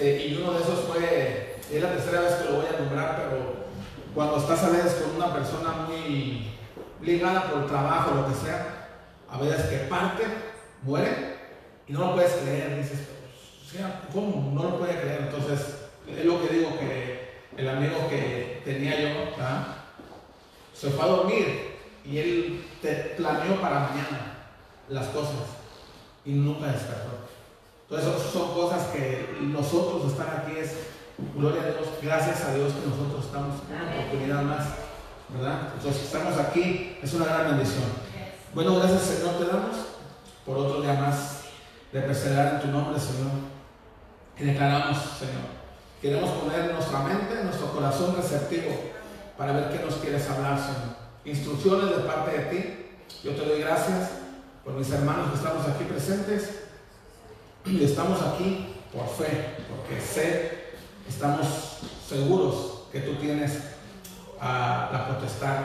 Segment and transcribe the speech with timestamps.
[0.00, 3.16] este, y uno de esos fue, es la tercera vez que lo voy a nombrar,
[3.16, 3.66] pero
[4.14, 6.52] cuando estás a veces con una persona muy
[7.02, 8.88] ligada por el trabajo, lo que sea,
[9.30, 10.24] a veces que parte,
[10.82, 11.36] muere
[11.86, 13.08] y no lo puedes creer, dices,
[14.12, 14.52] ¿cómo?
[14.54, 15.28] No lo puede creer.
[15.30, 15.76] Entonces,
[16.08, 19.08] es lo que digo que el amigo que tenía yo,
[20.74, 21.76] se fue a dormir
[22.06, 24.48] y él te planeó para mañana
[24.88, 25.34] las cosas
[26.24, 27.28] y nunca despertó.
[27.90, 30.74] Entonces, son cosas que nosotros estar aquí es,
[31.34, 34.66] gloria a Dios, gracias a Dios que nosotros estamos una oportunidad más,
[35.28, 35.72] ¿verdad?
[35.74, 37.82] Entonces, estamos aquí, es una gran bendición.
[38.54, 39.76] Bueno, gracias Señor te damos
[40.46, 41.40] por otro día más
[41.92, 43.32] de perseverar en tu nombre, Señor.
[44.38, 45.50] Y declaramos, Señor,
[46.00, 48.70] queremos poner nuestra mente, nuestro corazón receptivo
[49.36, 50.94] para ver qué nos quieres hablar, Señor.
[51.24, 52.76] Instrucciones de parte de ti.
[53.24, 54.10] Yo te doy gracias
[54.64, 56.59] por mis hermanos que estamos aquí presentes.
[57.66, 60.70] Estamos aquí por fe, porque sé,
[61.08, 61.46] estamos
[62.08, 63.52] seguros que tú tienes
[64.40, 65.56] ah, la potestad,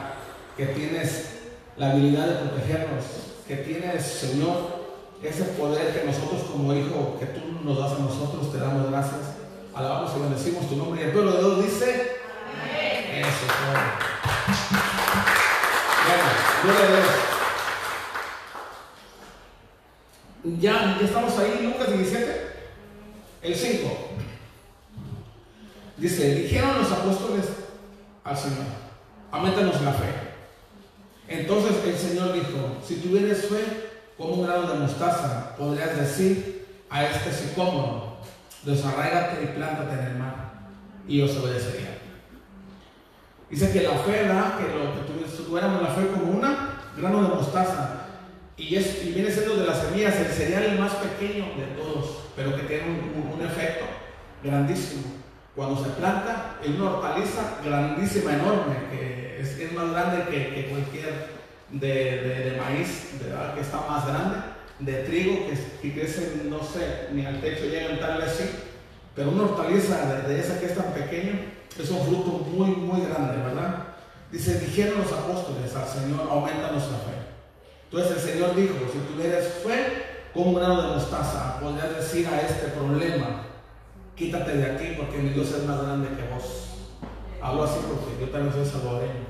[0.57, 1.29] que tienes
[1.77, 3.03] la habilidad de protegernos,
[3.47, 4.85] que tienes, Señor,
[5.23, 9.21] ese poder que nosotros como hijo, que tú nos das a nosotros, te damos gracias.
[9.73, 11.01] Alabamos y bendecimos tu nombre.
[11.01, 12.17] Y el pueblo de Dios dice,
[13.11, 13.73] eso, todo.
[16.05, 16.23] Bueno,
[16.63, 17.34] gloria a Dios.
[20.59, 22.41] Ya, ya estamos ahí, Lucas 17,
[23.41, 23.97] el 5.
[25.97, 27.45] Dice, dijeron los apóstoles
[28.23, 28.65] al Señor,
[29.31, 30.05] aumentanos la fe.
[31.27, 37.05] Entonces el Señor dijo, si tuvieres fe como un grano de mostaza, podrías decir a
[37.05, 38.17] este sicómoro,
[38.63, 40.35] desarraigate y plántate en el mar,
[41.07, 41.97] y os obedecería.
[43.49, 44.57] Dice que la fe, ¿verdad?
[44.57, 48.04] Que lo que tuvi- tuviéramos la fe como una grano de mostaza,
[48.57, 52.55] y, es, y viene siendo de las semillas el cereal más pequeño de todos, pero
[52.55, 53.85] que tiene un, un- un efecto
[54.43, 55.03] grandísimo.
[55.55, 60.67] Cuando se planta en una hortaliza grandísima, enorme, que es, es más grande que, que
[60.69, 61.27] cualquier
[61.71, 63.53] de, maíz, ¿verdad?
[63.55, 64.37] que está más grande,
[64.79, 65.47] de trigo,
[65.81, 68.43] que, crece, no sé, ni al techo llegan tal vez sí,
[69.15, 71.33] pero una hortaliza de, esa que es tan pequeño,
[71.81, 73.83] es un fruto muy, muy grande, ¿verdad?
[74.31, 77.34] Dice, dijeron los apóstoles al Señor, aumentanos la fe.
[77.91, 82.41] Entonces el Señor dijo, si tuvieras fe como un grano de mostaza, podrías decir a
[82.41, 83.43] este problema,
[84.15, 86.65] quítate de aquí porque mi Dios es más grande que vos.
[87.41, 89.25] Hablo así porque yo también soy salvadoreño.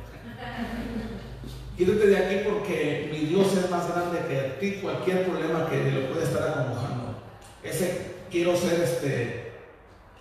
[1.77, 5.91] Quítate de aquí porque mi Dios es más grande que a ti cualquier problema que
[5.91, 7.19] lo puede estar acongojando.
[7.61, 9.51] Ese quiero ser este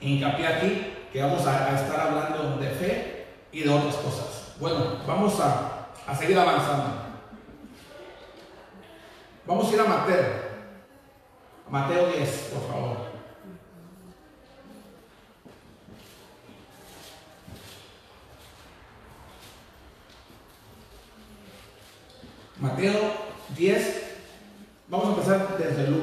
[0.01, 4.55] hincapié aquí, que vamos a, estar hablando de fe y de otras cosas.
[4.59, 7.04] Bueno, vamos a seguir avanzando.
[9.47, 10.25] Vamos a ir a Mateo.
[11.69, 12.97] Mateo 10, por favor.
[22.59, 22.95] Mateo
[23.55, 24.03] 10,
[24.89, 26.03] vamos a empezar desde el 1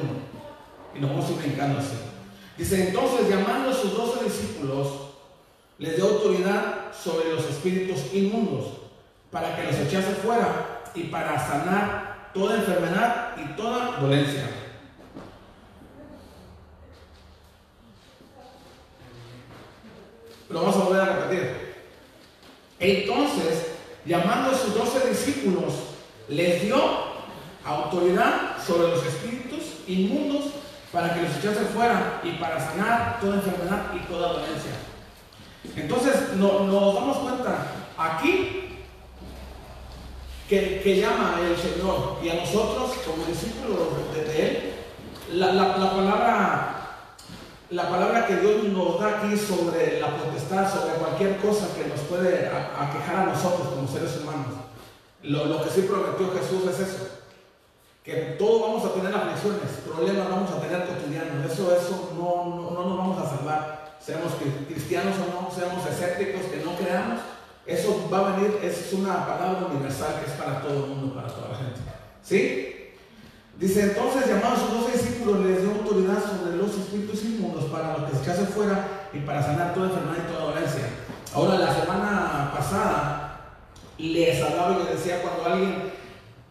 [0.94, 1.96] y nos vamos a ir brincando así.
[2.56, 4.88] Dice, entonces llamando a sus doce discípulos,
[5.78, 8.66] les dio autoridad sobre los espíritus inmundos
[9.32, 14.48] para que los echase fuera y para sanar toda enfermedad y toda dolencia.
[20.48, 21.74] Lo vamos a volver a repetir.
[22.78, 23.72] Entonces,
[24.04, 25.74] llamando a sus doce discípulos,
[26.28, 26.76] les dio
[27.64, 30.52] autoridad sobre los espíritus inmundos
[30.92, 34.72] para que los echase fuera y para sanar toda enfermedad y toda dolencia.
[35.76, 38.61] Entonces nos damos cuenta aquí
[40.58, 43.78] que, llama el Señor y a nosotros como discípulos
[44.12, 44.74] de, Él,
[45.32, 46.68] la, palabra
[47.70, 52.00] la palabra que Dios nos da aquí sobre la potestad, sobre cualquier cosa que nos
[52.00, 54.48] puede aquejar a nosotros como seres humanos.
[55.22, 57.08] Lo, lo que sí prometió Jesús es eso
[58.04, 62.70] que todos vamos a tener aflicciones, problemas vamos a tener cotidianos, eso, eso no, no,
[62.72, 64.32] no nos vamos a salvar, seamos
[64.66, 67.20] cristianos o no, seamos escépticos, que no creamos,
[67.66, 71.28] eso va a venir, es una palabra universal que es para todo el mundo, para
[71.28, 71.80] toda la gente.
[72.22, 72.72] ¿Sí?
[73.58, 78.06] Dice entonces, llamados sus dos discípulos, les dio autoridad sobre los espíritus inmundos para lo
[78.06, 80.88] que se echase fuera y para sanar toda enfermedad y toda dolencia.
[81.34, 83.56] Ahora, la semana pasada
[83.98, 85.92] les hablaba y les decía cuando alguien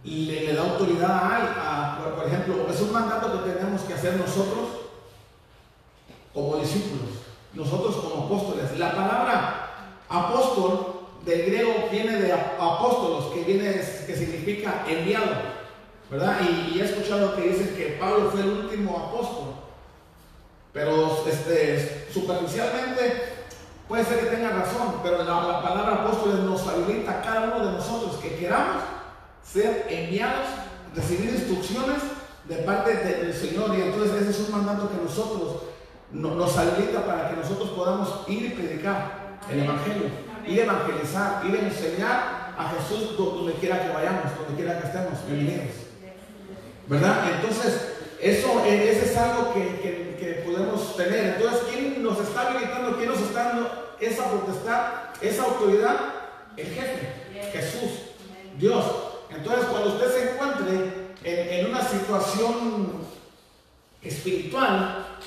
[0.03, 4.69] le, da autoridad a, a, por ejemplo, es un mandato que tenemos que hacer nosotros
[6.33, 7.09] como discípulos,
[7.53, 8.79] nosotros como apóstoles.
[8.79, 9.67] La palabra
[10.07, 10.90] apóstol
[11.25, 15.31] del griego viene de apóstolos, que, viene, que significa enviado,
[16.09, 16.39] ¿verdad?
[16.41, 19.55] Y, he escuchado que dicen que Pablo fue el último apóstol,
[20.73, 23.23] pero este, superficialmente
[23.87, 27.65] puede ser que tenga razón, pero la, la palabra apóstoles nos habilita a cada uno
[27.65, 28.83] de nosotros que queramos
[29.43, 30.47] ser enviados,
[30.95, 31.97] recibir instrucciones
[32.47, 33.77] de parte del Señor.
[33.77, 35.63] Y entonces ese es un mandato que nosotros
[36.11, 40.09] nos habilita para que nosotros podamos ir y predicar el Evangelio,
[40.47, 44.87] ir a evangelizar, ir a enseñar a Jesús donde quiera que vayamos, donde quiera que
[44.87, 45.75] estemos, bienvenidos.
[46.87, 47.35] ¿Verdad?
[47.35, 51.35] Entonces, eso, es algo que, que, podemos tener.
[51.37, 52.97] Entonces, ¿quién nos está habilitando?
[52.97, 54.81] ¿Quién nos está dando esa potestad,
[55.21, 55.97] esa autoridad?
[56.57, 57.07] El jefe,
[57.53, 57.91] Jesús,
[58.59, 58.85] Dios.
[59.29, 63.01] Entonces, cuando usted se encuentre en, una situación
[64.01, 65.19] espiritual,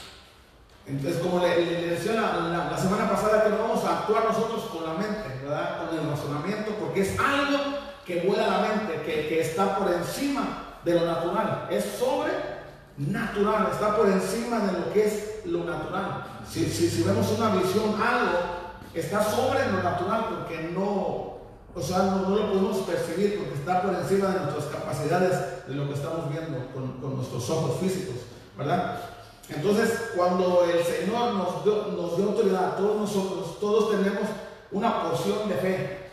[0.86, 4.94] entonces, como le, decía la, semana pasada, que no vamos a actuar nosotros con la
[4.94, 5.86] mente, ¿verdad?
[5.86, 7.58] Con el razonamiento, porque es algo
[8.04, 11.68] que vuela la mente, que, está por encima de lo natural.
[11.70, 16.26] Es sobrenatural, está por encima de lo que es lo natural.
[16.46, 18.64] Si, si vemos una visión, algo
[18.94, 21.38] está sobre lo natural, porque no,
[21.74, 25.88] o sea, no, lo podemos percibir porque está por encima de nuestras capacidades de lo
[25.88, 28.16] que estamos viendo con, nuestros ojos físicos,
[28.56, 29.00] ¿verdad?
[29.48, 34.28] Entonces, cuando el Señor nos dio, nos dio autoridad todos nosotros, todos tenemos
[34.72, 36.10] una porción de fe,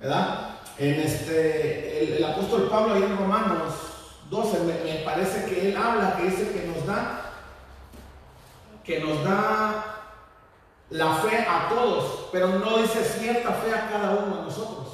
[0.00, 0.56] ¿verdad?
[0.78, 3.74] En este, el, apóstol Pablo ahí en Romanos
[4.30, 7.30] 12 me, me, parece que él habla, que dice que nos da,
[8.82, 9.84] que nos da
[10.88, 14.88] la fe a todos, pero no dice cierta fe a cada uno de nosotros.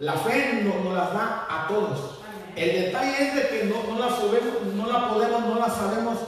[0.00, 2.18] La fe nos no las da a todos.
[2.56, 6.18] El detalle es de que no, la, sabemos, no la podemos, no la sabemos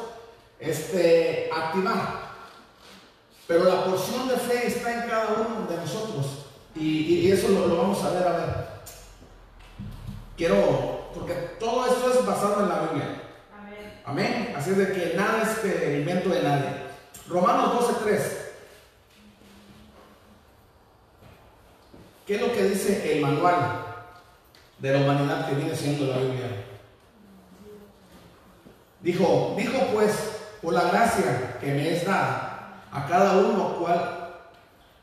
[0.60, 2.26] este, activar.
[3.46, 6.46] Pero la porción de fe está en cada uno de nosotros.
[6.74, 8.66] Y, eso lo, vamos a ver, a ver.
[10.36, 13.22] Quiero, porque todo esto es basado en la Biblia.
[13.56, 14.02] Amén.
[14.04, 14.54] Amén.
[14.56, 16.86] Así de que nada es que invento de nadie.
[17.28, 18.20] Romanos 12.3.
[22.26, 23.84] ¿Qué es lo que dice el manual
[24.78, 26.64] de la humanidad que viene siendo la Biblia?
[29.00, 30.35] Dijo, dijo pues,
[30.66, 34.34] por la gracia que me es dada a cada uno cual,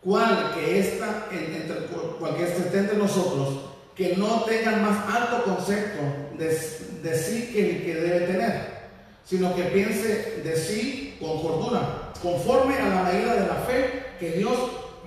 [0.03, 1.85] cual que está entre,
[2.19, 3.59] cual que esté entre nosotros,
[3.95, 6.01] que no tengan más alto concepto
[6.37, 6.47] de,
[7.01, 8.73] de sí que el que debe tener,
[9.23, 14.31] sino que piense de sí con cordura, conforme a la medida de la fe que
[14.31, 14.57] Dios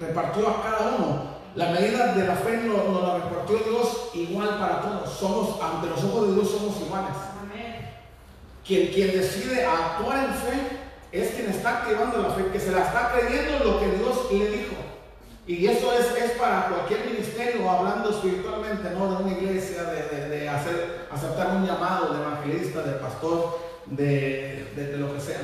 [0.01, 4.83] repartió a cada uno la medida de la fe nos, la repartió Dios igual para
[4.83, 5.11] todos.
[5.11, 7.17] Somos, ante los ojos de Dios somos iguales.
[8.67, 10.77] Quien, quien decide actuar en fe
[11.13, 14.51] es quien está activando la fe, que se la está creyendo lo que Dios le
[14.51, 14.75] dijo.
[15.47, 21.57] Y eso es, para cualquier ministerio, hablando espiritualmente, no de una iglesia, de, hacer, aceptar
[21.57, 25.39] un llamado de evangelista, de pastor, de, lo que sea.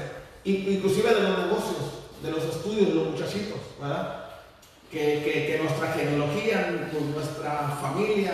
[0.44, 4.22] Inclusive de los negocios, de los estudios, de los muchachitos, ¿verdad?
[4.90, 8.32] que, nuestra genealogía, nuestra familia,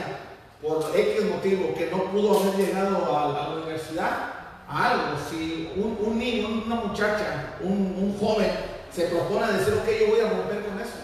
[0.62, 4.37] por X motivo, que no pudo haber llegado a la universidad,
[4.68, 8.50] algo, si un, niño, una muchacha, un, joven
[8.92, 10.98] se propone decir, ok, yo voy a romper con eso.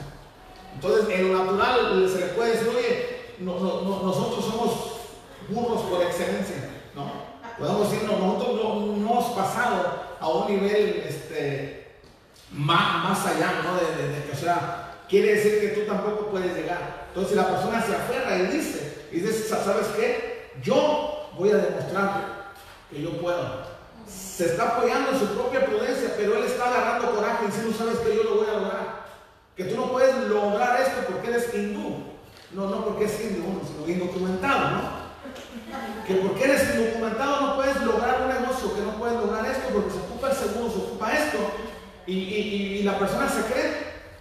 [0.75, 4.71] Entonces, en lo natural se le puede decir, oye, nosotros somos
[5.49, 6.57] burros por excelencia,
[6.95, 7.25] ¿no?
[7.59, 11.99] Podemos decir, nosotros no, hemos pasado a un nivel este,
[12.51, 13.77] más, más allá, ¿no?
[13.77, 17.07] De, o sea, quiere decir que tú tampoco puedes llegar.
[17.09, 20.51] Entonces, si la persona se aferra y dice, y dice, ¿sabes qué?
[20.63, 22.44] Yo voy a demostrar
[22.95, 23.75] que yo puedo.
[24.09, 27.99] Se está apoyando en su propia prudencia, pero él está agarrando coraje y diciendo, ¿sabes
[27.99, 29.05] que Yo lo voy a lograr.
[29.57, 32.05] Que tú no puedes lograr esto porque eres hindú.
[32.53, 35.05] No, no porque es hindú, sino indocumentado, ¿no?
[36.07, 39.91] Que porque eres indocumentado no puedes lograr un negocio, que no puedes lograr esto porque
[39.91, 41.39] se ocupa el seguro, se ocupa esto.
[42.07, 43.73] Y, la persona se cree,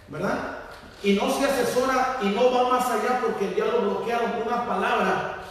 [0.08, 0.58] ¿verdad?
[1.02, 4.66] Y no se asesora y no va más allá porque ya lo bloquearon con una
[4.66, 5.43] palabra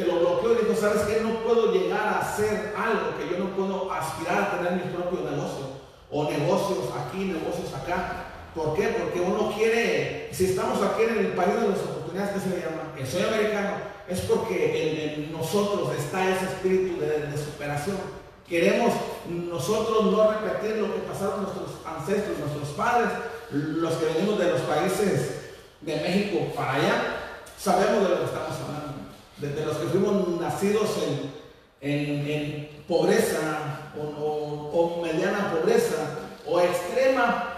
[0.00, 1.20] que lo bloqueó y dijo, ¿sabes qué?
[1.20, 5.30] No puedo llegar a hacer algo, que yo no puedo aspirar a tener mi propio
[5.30, 5.76] negocio.
[6.10, 8.24] O negocios aquí, negocios acá.
[8.54, 8.96] ¿Por qué?
[8.98, 12.62] Porque uno quiere, si estamos aquí en el país de las oportunidades, ¿qué se le
[12.62, 12.94] llama?
[12.96, 13.76] Que soy americano,
[14.08, 17.96] es porque en, nosotros está ese espíritu de, superación.
[18.48, 18.94] Queremos
[19.28, 23.10] nosotros no repetir lo que pasaron nuestros ancestros, nuestros padres,
[23.52, 25.52] los que venimos de los países
[25.82, 26.94] de México para allá,
[27.56, 28.79] sabemos de lo que estamos hablando.
[29.40, 30.90] De, los que fuimos nacidos
[31.80, 37.50] en, pobreza o mediana pobreza o extrema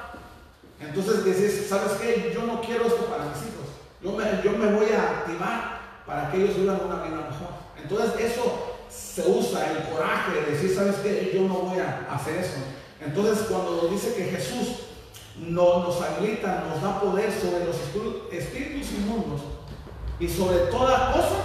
[0.83, 2.33] entonces decís, ¿sabes qué?
[2.35, 3.69] Yo no quiero esto para mis hijos.
[4.03, 7.53] Yo me, yo me voy a activar para que ellos vivan una vida mejor.
[7.81, 11.33] Entonces eso se usa, el coraje de decir, ¿sabes qué?
[11.35, 12.57] Yo no voy a hacer eso.
[13.01, 14.87] Entonces cuando dice que Jesús
[15.37, 17.77] no, nos habilita, nos da poder sobre los
[18.33, 19.41] espíritus inmundos
[20.19, 21.37] y sobre toda cosa,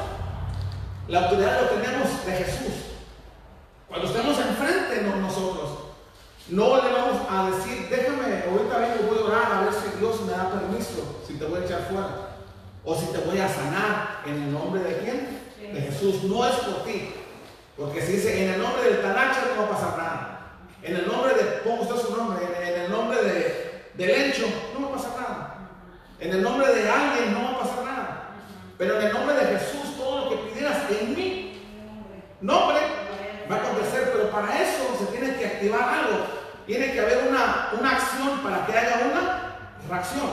[1.07, 2.73] la autoridad lo tenemos de Jesús.
[3.87, 5.69] Cuando estemos enfrente de nosotros,
[6.49, 10.21] no le vamos a decir, déjame, ahorita vengo, voy a orar a ver si Dios
[10.21, 12.27] me da permiso, si te voy a echar fuera.
[12.83, 15.73] O si te voy a sanar en el nombre de quién?
[15.73, 16.23] De Jesús.
[16.23, 17.13] No es por ti.
[17.75, 20.37] Porque si dice, en el nombre del Tanacha no va a pasar nada.
[20.81, 22.45] En el nombre de, ¿cómo está su nombre?
[22.45, 25.55] En, el nombre de, del Encho, no va a pasar nada.
[26.19, 28.29] En el nombre de alguien no va a pasar nada.
[28.77, 29.76] Pero en el nombre de Jesús,
[30.89, 31.61] en mi
[32.41, 32.79] nombre
[33.49, 34.11] va a acontecer.
[34.13, 36.25] Pero para eso se tiene que activar algo.
[36.65, 39.57] Tiene que haber una, una acción para que haya una
[39.89, 40.29] reacción.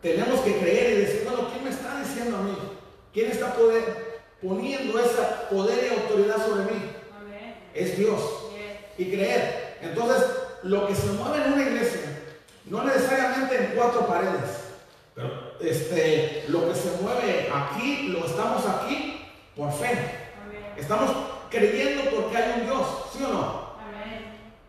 [0.00, 2.56] Tenemos que creer y decir, bueno, ¿quién me está diciendo a mí?
[3.12, 6.92] ¿Quién está poder, poniendo ese poder y autoridad sobre mí?
[7.74, 8.20] Es Dios.
[8.96, 9.78] Y creer.
[9.82, 10.24] Entonces,
[10.62, 12.00] lo que se mueve en una iglesia,
[12.66, 14.68] no necesariamente en cuatro paredes,
[15.14, 19.17] pero este, lo que se mueve aquí, lo estamos aquí
[19.58, 19.98] por fe.
[20.76, 21.10] Estamos
[21.50, 23.68] creyendo porque hay un Dios, ¿sí o no?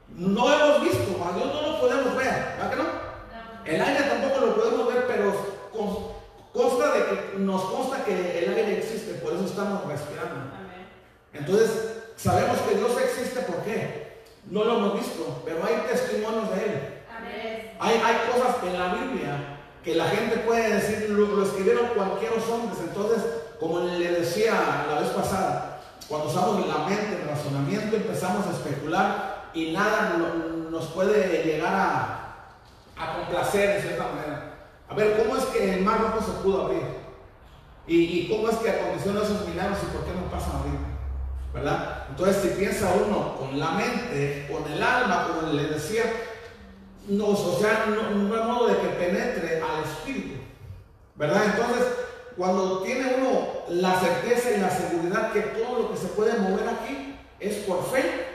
[0.10, 2.86] no hemos visto, a Dios no lo podemos ver, ¿verdad que no?
[3.64, 5.34] El aire tampoco lo podemos ver, pero
[6.52, 10.58] consta de que nos consta que el aire existe, por eso estamos respirando.
[11.32, 11.70] Entonces,
[12.18, 14.24] sabemos que Dios existe, ¿por qué?
[14.50, 17.04] No lo hemos visto, pero hay testimonios de Él.
[17.80, 22.80] Hay, hay cosas en la Biblia que la gente puede decir, lo, escribieron cualquier hombres.
[22.82, 23.24] Entonces,
[23.60, 29.50] como le decía la vez pasada, cuando usamos la mente, el razonamiento, empezamos a especular
[29.54, 30.18] y nada
[30.72, 32.16] nos puede llegar a,
[33.16, 34.54] complacer de cierta manera.
[34.90, 36.82] A ver, ¿cómo es que el mar rojo se pudo abrir?
[37.88, 40.80] ¿Y, cómo es que aconteció esos milagros y por qué no pasan ahorita?
[41.54, 42.06] ¿Verdad?
[42.10, 46.04] Entonces, si piensa uno con la mente, con el alma, como le decía,
[47.08, 50.40] no, o sea, hay modo de que penetre al espíritu.
[51.16, 51.44] ¿Verdad?
[51.46, 51.86] Entonces,
[52.40, 56.70] cuando tiene uno la certeza y la seguridad que todo lo que se puede mover
[56.70, 58.28] aquí es por fe,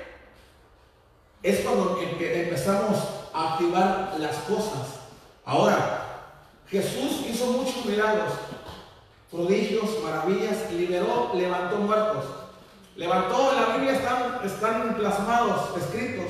[1.43, 2.99] es cuando empezamos
[3.33, 5.01] a activar las cosas.
[5.47, 6.03] Ahora,
[6.69, 8.35] Jesús hizo muchos milagros,
[9.31, 12.25] prodigios, maravillas, liberó, levantó muertos.
[12.97, 16.27] Levantó, en la Biblia están, están plasmados, escritos,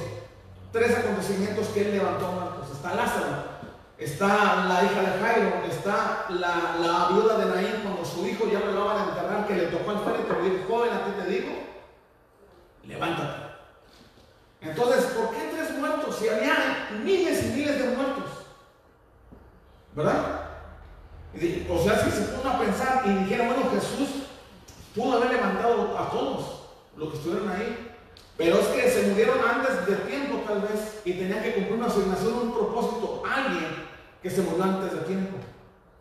[0.71, 2.71] tres acontecimientos que él levantó muertos.
[2.73, 3.54] Está Lázaro,
[3.99, 8.61] está la hija de Jairo, está la, la viuda de Naín cuando su hijo ya
[8.61, 11.31] lo iban a enterrar, que le tocó al frente, le dijo, joven, a ti te
[11.31, 11.53] digo,
[12.85, 13.45] levántate.
[14.61, 16.17] Entonces, ¿por qué tres muertos?
[16.17, 18.25] Si había miles y miles de muertos.
[19.95, 20.41] ¿Verdad?
[21.69, 24.25] O sea, si se puso a pensar y dijeron, bueno, Jesús
[24.95, 26.61] pudo haber levantado a todos
[26.97, 27.95] los que estuvieron ahí.
[28.37, 31.87] Pero es que se murieron antes de tiempo tal vez y tenían que cumplir una
[31.87, 33.23] asignación, un propósito.
[33.29, 33.84] Alguien
[34.25, 35.37] que se murió antes de tiempo,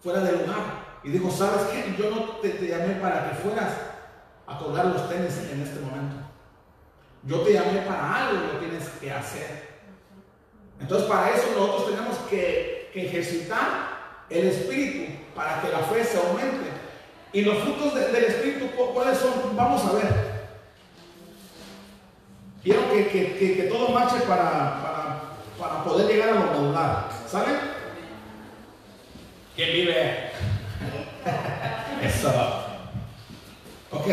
[0.01, 0.81] fuera del lugar.
[1.03, 1.93] y dijo, ¿sabes qué?
[2.01, 3.73] Yo no te, llamé para que fueras
[4.47, 6.15] a colgar los tenis en este momento.
[7.23, 9.67] Yo te llamé para algo que tienes que hacer.
[10.79, 13.67] Entonces para eso nosotros tenemos que, que ejercitar
[14.29, 16.71] el espíritu para que la fe se aumente.
[17.33, 19.55] Y los frutos de- del espíritu, ¿cu- ¿cuáles son?
[19.57, 20.33] Vamos a ver.
[22.63, 25.21] Quiero que, que- que- todo marche para, para,
[25.59, 27.09] para poder llegar a lo modular.
[27.27, 27.72] ¿Sale?
[29.55, 30.31] ¿Quién vive?
[32.01, 32.29] Eso.
[33.91, 34.07] Ok.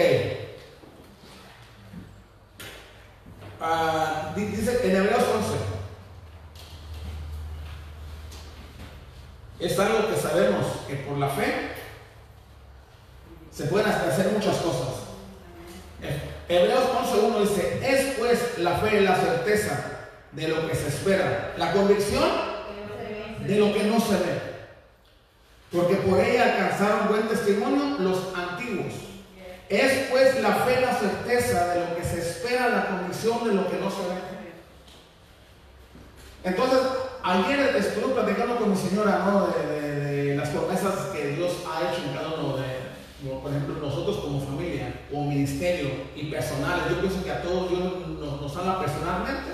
[4.37, 5.57] Di- dice en Hebreos 11.
[9.61, 11.71] Es algo que sabemos que por la fe
[13.53, 14.89] se pueden hacer muchas cosas.
[16.49, 19.85] Hebreos 11.1 dice, es pues la fe la certeza
[20.33, 22.25] de lo que se espera, la convicción
[23.47, 24.50] de lo que no se ve.
[25.73, 28.93] Porque por ella alcanzaron buen testimonio los antiguos.
[29.69, 33.71] Es pues la fe la certeza de lo que se espera, la convicción de lo
[33.71, 34.31] que no se ve.
[36.43, 36.81] Entonces,
[37.23, 39.47] ayer estuve platicando con mi señora ¿no?
[39.47, 44.41] de, las promesas que Dios ha hecho en cada uno de, por ejemplo, nosotros como
[44.41, 46.85] familia, como ministerio y personales.
[46.91, 47.81] Yo pienso que a todos Dios
[48.19, 49.53] nos, nos habla personalmente,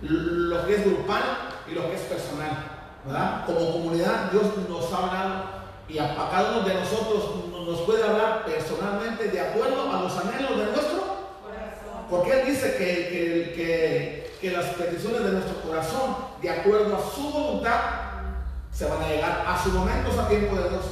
[0.00, 1.22] lo que es grupal
[1.70, 2.71] y lo que es personal.
[3.04, 3.44] ¿Verdad?
[3.46, 5.44] Como comunidad, Dios nos ha hablado
[5.88, 7.24] y a, a cada uno de nosotros
[7.66, 11.02] nos puede hablar personalmente de acuerdo a los anhelos de nuestro
[12.10, 17.14] porque Él dice que, que- que- que las peticiones de nuestro corazón, de acuerdo a
[17.14, 17.78] su voluntad,
[18.72, 20.82] se van a llegar a su momento, a tiempo de Dios.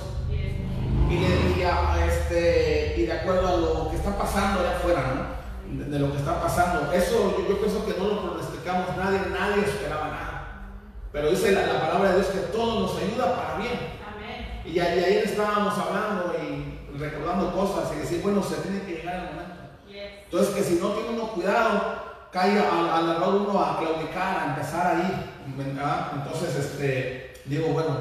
[1.11, 4.77] Y, de, y a- a este, y de acuerdo a lo que está pasando allá
[4.77, 5.79] afuera, ¿no?
[5.85, 6.93] De, de lo que está pasando.
[6.93, 10.30] Eso yo, yo pienso que no lo pronosticamos nadie, nadie esperaba nada.
[11.13, 13.73] Pero dice la, la palabra de Dios que todo nos ayuda para bien.
[14.65, 18.93] Y, a- y ayer estábamos hablando y recordando cosas y decir, bueno, se tiene que
[18.97, 19.55] llegar el momento.
[20.25, 21.81] Entonces, que si no tiene uno cuidado,
[22.31, 25.27] cae al, al error uno a claudicar, a empezar ahí.
[25.57, 26.13] ¿verdad?
[26.15, 27.97] Entonces, este, digo, bueno,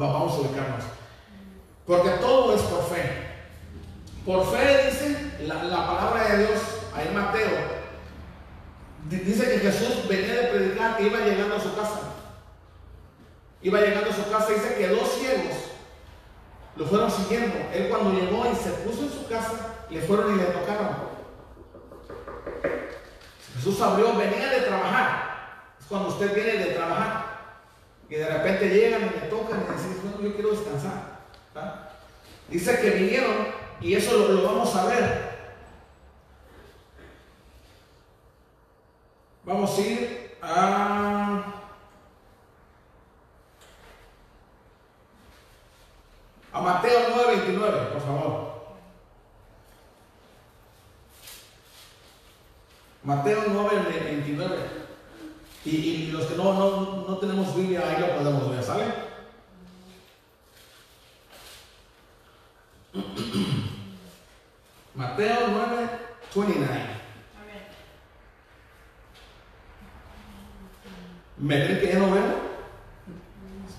[0.00, 0.84] va- vamos a ubicarnos.
[1.86, 3.26] Porque todo es por fe.
[4.24, 6.60] Por fe dice la, la palabra de Dios,
[6.94, 7.81] ahí Mateo,
[9.08, 12.00] dice que Jesús venía de predicar e iba llegando a su casa.
[13.62, 15.56] Iba llegando a su casa y dice que dos ciegos
[16.76, 17.54] lo fueron siguiendo.
[17.72, 21.12] Él cuando llegó y se puso en su casa, le fueron y le tocaron.
[23.56, 25.74] Jesús abrió, venía de trabajar.
[25.78, 27.32] Es cuando usted viene de trabajar.
[28.08, 31.12] Y de repente llegan y le tocan y dicen, bueno, yo quiero descansar.
[32.48, 33.48] Dice que vinieron
[33.80, 35.31] y eso lo vamos a ver.
[39.52, 41.42] Vamos a ir a...
[46.54, 48.52] A Mateo 9:29, por favor.
[53.02, 54.48] Mateo 9:29.
[55.66, 58.84] Y, y los que no, no, no tenemos Biblia, ahí lo podemos ver, ¿sale?
[64.94, 65.46] Mateo
[66.34, 67.01] 9:29.
[71.42, 72.52] ¿Me creen que ya no veo?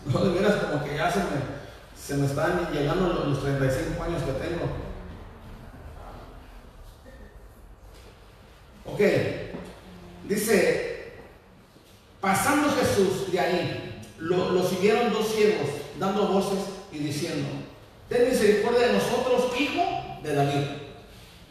[0.08, 1.26] No, de veras, como que ya se me,
[1.98, 4.66] se me están llegando los, los 35 años que tengo.
[8.86, 9.00] Ok,
[10.28, 11.14] dice,
[12.20, 16.60] pasando Jesús de ahí, lo, lo siguieron dos ciegos, dando voces
[16.92, 17.48] y diciendo,
[18.10, 20.68] ten misericordia de nosotros, hijo de David.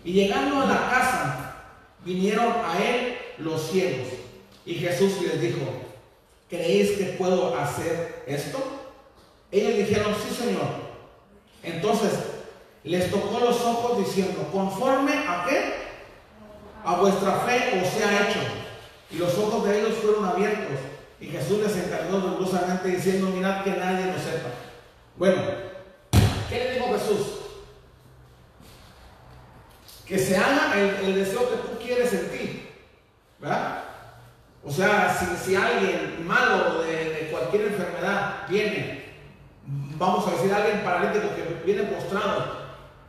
[0.05, 1.55] Y llegando a la casa,
[2.05, 4.09] vinieron a él los ciegos.
[4.67, 5.82] Y Jesús les dijo,
[6.53, 8.59] ¿creéis que puedo hacer esto?
[9.51, 10.67] Ellos dijeron, sí, Señor.
[11.63, 12.11] Entonces
[12.85, 15.73] les tocó los ojos diciendo, conforme a qué?
[16.85, 18.41] A vuestra fe os sea hecho.
[19.11, 20.77] Y los ojos de ellos fueron abiertos.
[21.19, 24.51] Y Jesús les encargó dolorosamente diciendo, mirad que nadie lo sepa.
[25.17, 25.43] Bueno,
[26.51, 27.27] ¿qué le dijo Jesús?
[30.05, 32.69] Que se haga el, el deseo que tú quieres en ti.
[33.39, 33.92] ¿Verdad?
[34.65, 39.13] O sea, si, si alguien malo de, cualquier enfermedad viene,
[39.97, 42.63] vamos a decir alguien paralítico que viene postrado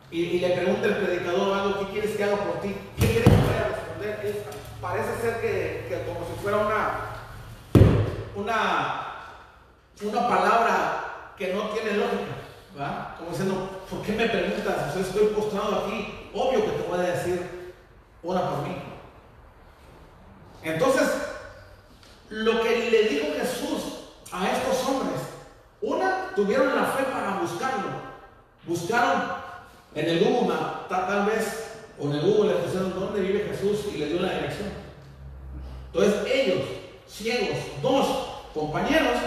[0.10, 2.76] y, le pregunta el predicador algo, ¿qué quieres que haga por ti?
[3.00, 4.26] ¿Qué quieres que vaya a responder?
[4.26, 7.00] Es- parece ser que, que como si fuera una,
[8.36, 9.08] una,
[10.02, 12.36] una palabra que no tiene lógica,
[12.74, 13.16] ¿verdad?
[13.18, 14.90] Como diciendo, ¿por qué me preguntas?
[14.90, 17.74] O sea, estoy postrado aquí, obvio que te voy a decir,
[18.24, 18.76] ora por mí.
[20.64, 21.33] Entonces,
[22.34, 24.00] lo que le dijo Jesús
[24.32, 25.22] a estos hombres,
[25.82, 27.90] una, tuvieron la fe para buscarlo
[28.66, 29.22] Buscaron
[29.94, 30.56] en el Google,
[30.90, 34.34] tal vez, o en el Google le pusieron dónde vive Jesús y le dio la
[34.34, 34.70] dirección.
[35.94, 36.62] Entonces ellos,
[37.08, 38.08] ciegos, dos
[38.54, 39.18] compañeros,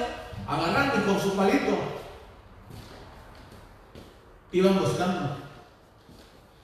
[0.49, 1.79] agarrando con su palito,
[4.51, 5.37] iban buscando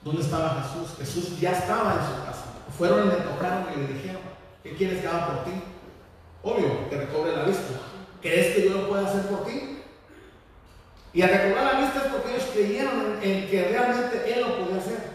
[0.03, 0.97] dónde estaba Jesús.
[0.97, 2.45] Jesús ya estaba en su casa.
[2.77, 4.21] Fueron y le tocaron y le dijeron,
[4.63, 5.51] ¿qué quieres que haga por ti?
[6.43, 7.79] Obvio, que recobre la vista.
[8.21, 9.79] ¿Crees que yo lo pueda hacer por ti?
[11.13, 14.81] Y al recobrar la vista es porque ellos creyeron en, que realmente Él lo podía
[14.81, 15.13] hacer.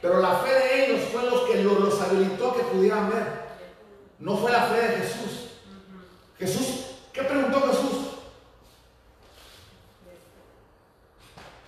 [0.00, 3.46] Pero la fe de ellos fue lo que los, habilitó que pudieran ver.
[4.18, 5.50] No fue la fe de Jesús.
[6.38, 8.06] Jesús, ¿qué preguntó Jesús?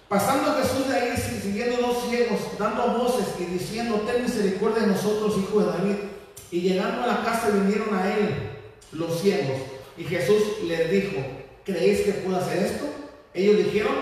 [0.09, 5.37] Pasando Jesús de ahí, siguiendo los ciegos, dando voces y diciendo, ten misericordia de nosotros,
[5.37, 5.97] hijo de David.
[6.51, 8.48] Y llegando a la casa vinieron a él
[8.93, 9.59] los ciegos.
[9.97, 11.19] Y Jesús les dijo,
[11.65, 12.87] ¿creéis que puedo hacer esto?
[13.35, 13.95] Ellos dijeron,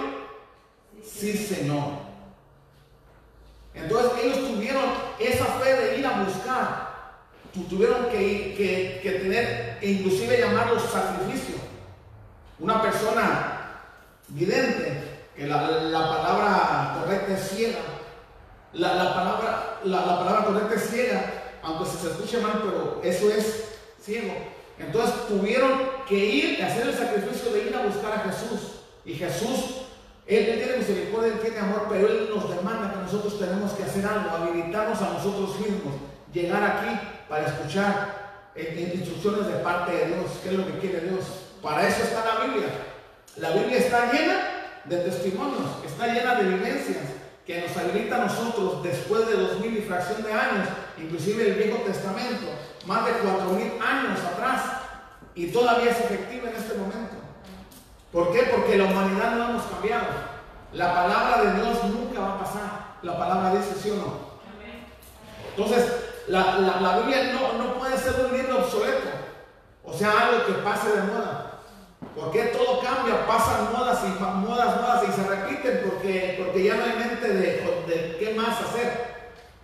[1.02, 2.06] sí, Señor.
[3.74, 4.84] Entonces ellos tuvieron
[5.18, 6.86] esa fe de ir a buscar.
[7.70, 11.56] Tuvieron que, que, que tener, e inclusive llamarlo sacrificio.
[12.58, 13.80] Una persona
[14.28, 17.78] vidente, que la, palabra correcta es ciega.
[18.72, 23.64] La, palabra, la, palabra correcta es ciega, aunque se escuche mal, pero eso es
[24.02, 24.34] ciego.
[24.78, 25.72] Entonces tuvieron
[26.08, 28.82] que ir, a hacer el sacrificio de ir a buscar a Jesús.
[29.04, 29.86] Y Jesús,
[30.26, 34.04] él, tiene misericordia, Él tiene amor, pero Él nos demanda que nosotros tenemos que hacer
[34.04, 35.94] algo, habilitarnos a nosotros mismos,
[36.32, 41.00] llegar aquí para escuchar eh, instrucciones de parte de Dios, qué es lo que quiere
[41.00, 41.24] Dios.
[41.62, 42.68] Para eso está la Biblia.
[43.36, 47.04] La Biblia está llena de testimonios, está llena de vivencias
[47.46, 51.54] que nos habilita a nosotros después de dos mil y fracción de años, inclusive el
[51.54, 52.46] Viejo Testamento,
[52.86, 54.62] más de cuatro mil años atrás,
[55.34, 57.16] y todavía es efectiva en este momento.
[58.12, 58.44] ¿Por qué?
[58.44, 60.06] Porque la humanidad no hemos cambiado.
[60.72, 62.96] La palabra de Dios nunca va a pasar.
[63.02, 64.36] La palabra dice sí o no.
[65.50, 65.92] Entonces,
[66.28, 69.08] la, Biblia no, no, puede ser un libro obsoleto.
[69.84, 71.60] O sea, algo que pase de moda.
[72.14, 76.84] Porque todo cambia, pasan modas y modas, modas y se repiten porque, porque ya no
[76.84, 79.16] hay mente de, qué más hacer.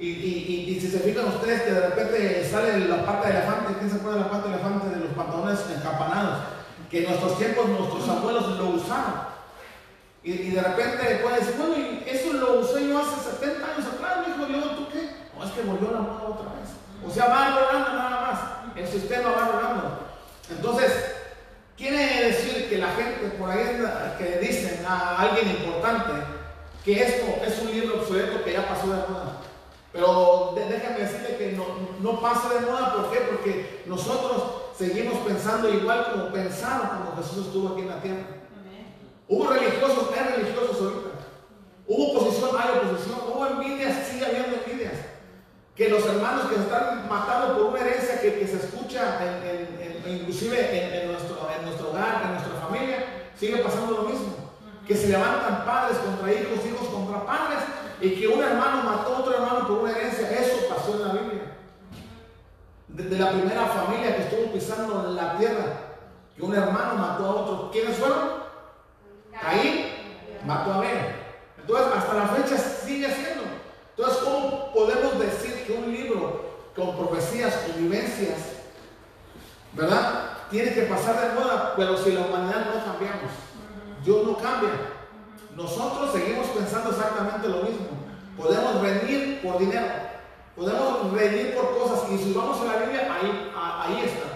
[0.02, 3.88] Y, y, si se fijan ustedes que de repente sale la pata de elefante, ¿quién
[3.88, 6.38] se acuerda de la pata de elefante de los pantalones encampanados?
[6.90, 9.28] que en nuestros tiempos nuestros abuelos lo usaban.
[10.22, 14.34] Y, de repente puede decir, bueno, eso lo usé yo hace 70 años atrás, me
[14.34, 15.08] dijo, yo, ¿tú qué?
[15.34, 16.68] No, es que volvió la moda otra vez.
[17.06, 18.76] O sea, va rodando nada más.
[18.76, 19.98] El sistema va rodando.
[20.50, 20.92] Entonces,
[21.78, 23.80] quiere decir que la gente por ahí
[24.18, 26.12] que dicen a alguien importante
[26.84, 29.31] que esto es un libro obsoleto que ya pasó de moda.
[29.92, 31.64] Pero déjame decirle que no,
[32.00, 33.18] no pasa de moda, ¿por qué?
[33.30, 34.42] Porque nosotros
[34.76, 38.24] seguimos pensando igual como pensaron cuando Jesús estuvo aquí en la tierra.
[39.28, 41.10] Hubo religiosos, hay religiosos ahorita.
[41.86, 43.18] Hubo oposición, hay oposición.
[43.28, 44.94] Hubo envidias, sigue habiendo envidias.
[45.74, 49.18] Que los hermanos que se están matando por una herencia que, se escucha
[50.06, 54.34] inclusive en, nuestro, en nuestro hogar, en nuestra familia, sigue pasando lo mismo.
[54.86, 57.60] Que se levantan padres contra hijos, hijos contra padres,
[58.00, 59.61] y que un hermano mató a otro hermano
[62.94, 65.64] de, la primera familia que estuvo pisando la tierra,
[66.36, 67.70] que un hermano mató a otro.
[67.70, 68.42] ¿Quiénes fueron?
[69.40, 69.86] Caín
[70.46, 70.98] mató a Abel.
[71.58, 73.44] Entonces, hasta la fecha sigue siendo.
[73.96, 78.38] Entonces, ¿cómo podemos decir que un libro con profecías, con vivencias,
[79.72, 80.30] ¿verdad?
[80.50, 83.30] Tiene que pasar de moda, pero si la humanidad no cambiamos,
[84.04, 84.70] Dios no cambia.
[85.56, 87.88] Nosotros seguimos pensando exactamente lo mismo.
[88.36, 89.86] Podemos venir por dinero,
[90.56, 94.28] Podemos venir por cosas y si vamos a la Biblia, ahí, ahí está.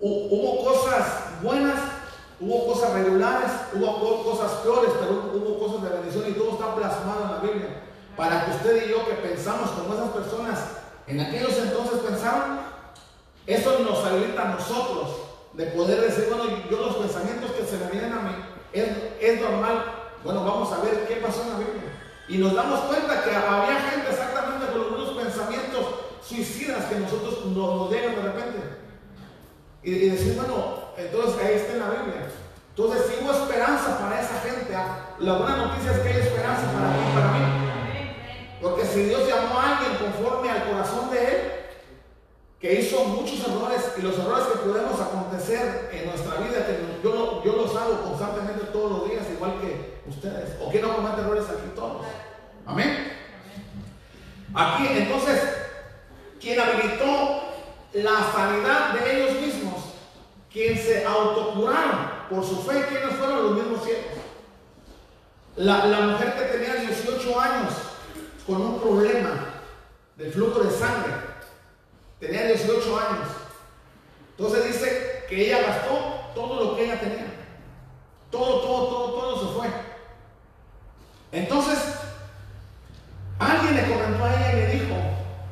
[0.00, 1.78] Hubo cosas buenas,
[2.40, 7.24] hubo cosas regulares, hubo cosas peores, pero hubo cosas de bendición y todo está plasmado
[7.24, 7.82] en la Biblia.
[8.16, 10.58] Para que usted y yo que pensamos como esas personas
[11.06, 12.60] en aquellos entonces pensaron,
[13.46, 15.08] eso nos habilita a nosotros
[15.52, 18.32] de poder decir, bueno, yo los pensamientos que se me vienen a mí,
[18.72, 18.88] es,
[19.20, 19.84] es normal.
[20.24, 21.93] Bueno, vamos a ver qué pasó en la Biblia.
[22.28, 25.86] Y nos damos cuenta que había gente exactamente con los mismos pensamientos
[26.26, 28.58] suicidas que nosotros nos, llegan de repente.
[29.82, 32.30] Y, y, decir, bueno, entonces ahí está en la Biblia.
[32.70, 36.72] Entonces, si hubo esperanza para esa gente, ah, la buena noticia es que hay esperanza
[36.72, 37.64] para mí para mí.
[38.62, 41.52] Porque si Dios llamó a alguien conforme al corazón de Él,
[42.58, 47.44] que hizo muchos errores y los errores que podemos acontecer en nuestra vida, que yo,
[47.44, 50.56] yo los hago constantemente todos los días, igual que ustedes.
[50.60, 52.06] ¿O que no cometen errores aquí todos?
[52.66, 53.12] Amén.
[54.54, 55.42] Aquí, entonces,
[56.40, 57.42] quien habilitó
[57.92, 59.74] la sanidad de ellos mismos,
[60.52, 64.04] quien se autocuraron por su fe, ¿quiénes fueron los mismos ciegos?
[65.56, 67.72] La, la mujer que tenía 18 años
[68.46, 69.46] con un problema
[70.16, 71.12] del flujo de sangre,
[72.20, 73.28] tenía 18 años.
[74.36, 77.26] Entonces dice que ella gastó todo lo que ella tenía.
[78.30, 79.93] Todo, todo, todo, todo se fue.
[81.34, 81.78] Entonces,
[83.40, 84.94] alguien le comentó a ella y le dijo,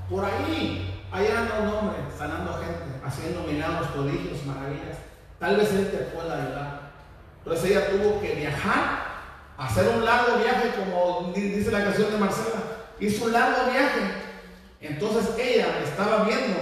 [0.09, 4.99] por ahí, allá anda un hombre sanando gente, haciendo milagros, prodigios, maravillas.
[5.41, 6.93] Tal vez él te pueda ayudar.
[7.39, 9.07] Entonces ella tuvo que viajar,
[9.59, 12.61] hacer un largo viaje, como dice la canción de Marcela.
[13.01, 14.01] Hizo un largo viaje.
[14.81, 16.61] Entonces ella estaba viendo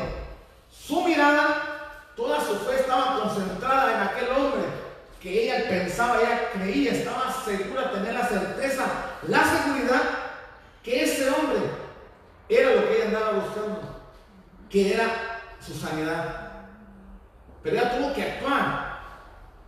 [0.70, 4.80] su mirada, toda su fe estaba concentrada en aquel hombre
[5.20, 8.84] que ella pensaba, ella creía, estaba segura, tener la certeza,
[9.28, 10.02] la seguridad
[10.82, 11.60] que ese hombre
[12.48, 13.80] era lo que ella andaba buscando,
[14.68, 16.50] que era su sanidad.
[17.62, 19.00] Pero ella tuvo que actuar,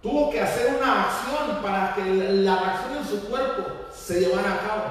[0.03, 4.59] tuvo que hacer una acción para que la reacción en su cuerpo se llevara a
[4.59, 4.85] cabo.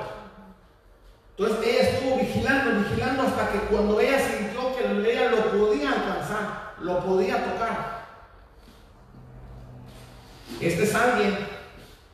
[1.38, 6.74] Entonces ella estuvo vigilando, vigilando hasta que cuando ella sintió que ella lo podía alcanzar,
[6.82, 8.02] lo podía tocar.
[10.60, 11.48] Este es alguien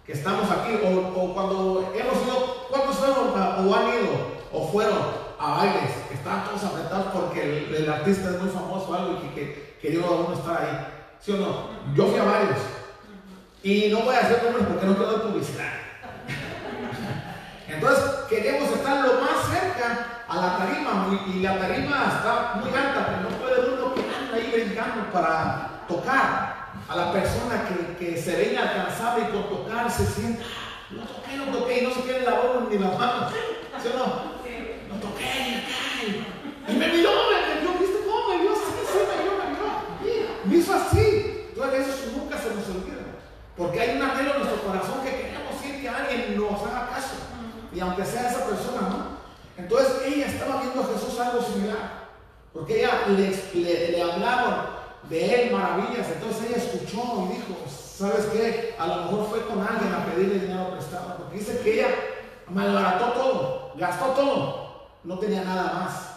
[0.08, 5.00] que estamos aquí, o, cuando hemos ido, ¿cuántos fueron o han ido o fueron
[5.38, 5.92] a bailes?
[6.14, 10.62] Estaban todos apretados porque el, artista es muy famoso algo y que, que uno estar
[10.62, 10.88] ahí.
[11.20, 11.94] ¿Sí o no?
[11.94, 12.58] Yo fui a varios.
[13.62, 15.74] Y no voy a hacer nombres porque no quiero dar publicidad.
[17.68, 23.08] Entonces queremos estar lo más cerca a la tarima y la tarima está muy alta,
[23.08, 26.57] pero no puede uno que anda ahí brincando para tocar
[26.90, 30.44] a la persona que, que se ve inalcanzable y por tocar se sienta,
[30.92, 33.34] no toqué, no toqué, y no se quiere la voz ni las manos,
[33.82, 34.06] ¿sí o no?
[34.88, 35.64] No toqué.
[36.68, 38.56] Y me miró, me vio, ¿viste cómo me vio?
[38.56, 40.28] Sí, sí, me vio, me vio.
[40.46, 41.48] Me hizo así.
[41.50, 42.98] Entonces eso nunca se nos olvida.
[43.58, 47.16] Porque hay un anhelo en nuestro corazón que queremos ir que alguien nos haga caso.
[47.74, 49.18] Y aunque sea esa persona, ¿no?
[49.58, 52.08] Entonces ella estaba viendo a Jesús algo similar.
[52.54, 54.78] Porque ella le, le, le hablaron
[55.10, 56.08] de él maravillas.
[56.14, 58.76] Entonces ella escuchó y dijo, ¿sabes qué?
[58.78, 61.18] A lo mejor fue con alguien a pedirle dinero prestado.
[61.18, 61.88] Porque dice que ella
[62.50, 66.08] malbarató todo, gastó todo, no tenía nada más.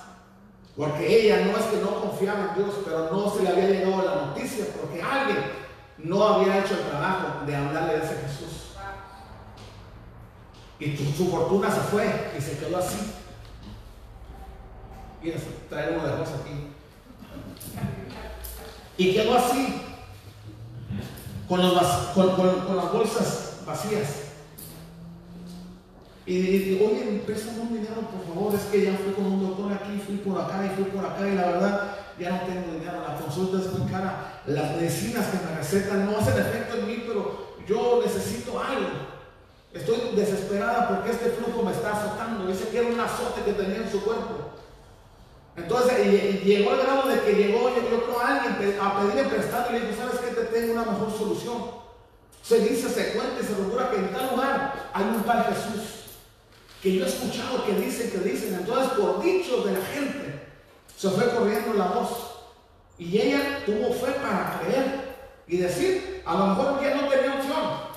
[0.76, 4.02] Porque ella no es que no confiaba en Dios, pero no se le había llegado
[4.02, 5.38] la noticia porque alguien
[5.98, 8.76] no había hecho el trabajo de hablarle de ese Jesús.
[10.78, 13.12] Y su, fortuna se fue y se quedó así.
[15.22, 15.32] Y
[15.68, 16.70] traer uno de aquí.
[19.00, 19.80] Y quedó así,
[21.48, 24.08] con, las bolsas vacías.
[26.26, 29.72] Y dije, oye, préstame un dinero, por favor, es que ya fui con un doctor
[29.72, 33.00] aquí, fui por acá y fui por acá y la verdad ya no tengo dinero,
[33.08, 37.04] la consulta es muy cara, las medicinas que me recetan no hacen efecto en mí,
[37.06, 38.90] pero yo necesito algo.
[39.72, 42.48] Estoy desesperada porque este flujo me está azotando.
[42.48, 44.49] Dice que era un azote que tenía en su cuerpo.
[45.56, 49.80] Entonces llegó el grado de que llegó yo creo alguien a pedirle prestado y le
[49.86, 50.34] dijo, ¿sabes qué?
[50.34, 51.80] Te tengo una mejor solución.
[52.42, 56.04] Se dice, se cuenta y se procura que en tal lugar hay un tal Jesús.
[56.82, 58.54] Que yo he escuchado que dicen, que dicen.
[58.54, 60.48] Entonces por dichos de la gente
[60.96, 62.30] se fue corriendo la voz.
[62.98, 67.90] Y ella tuvo fe para creer y decir, a lo mejor ya no tenía opción.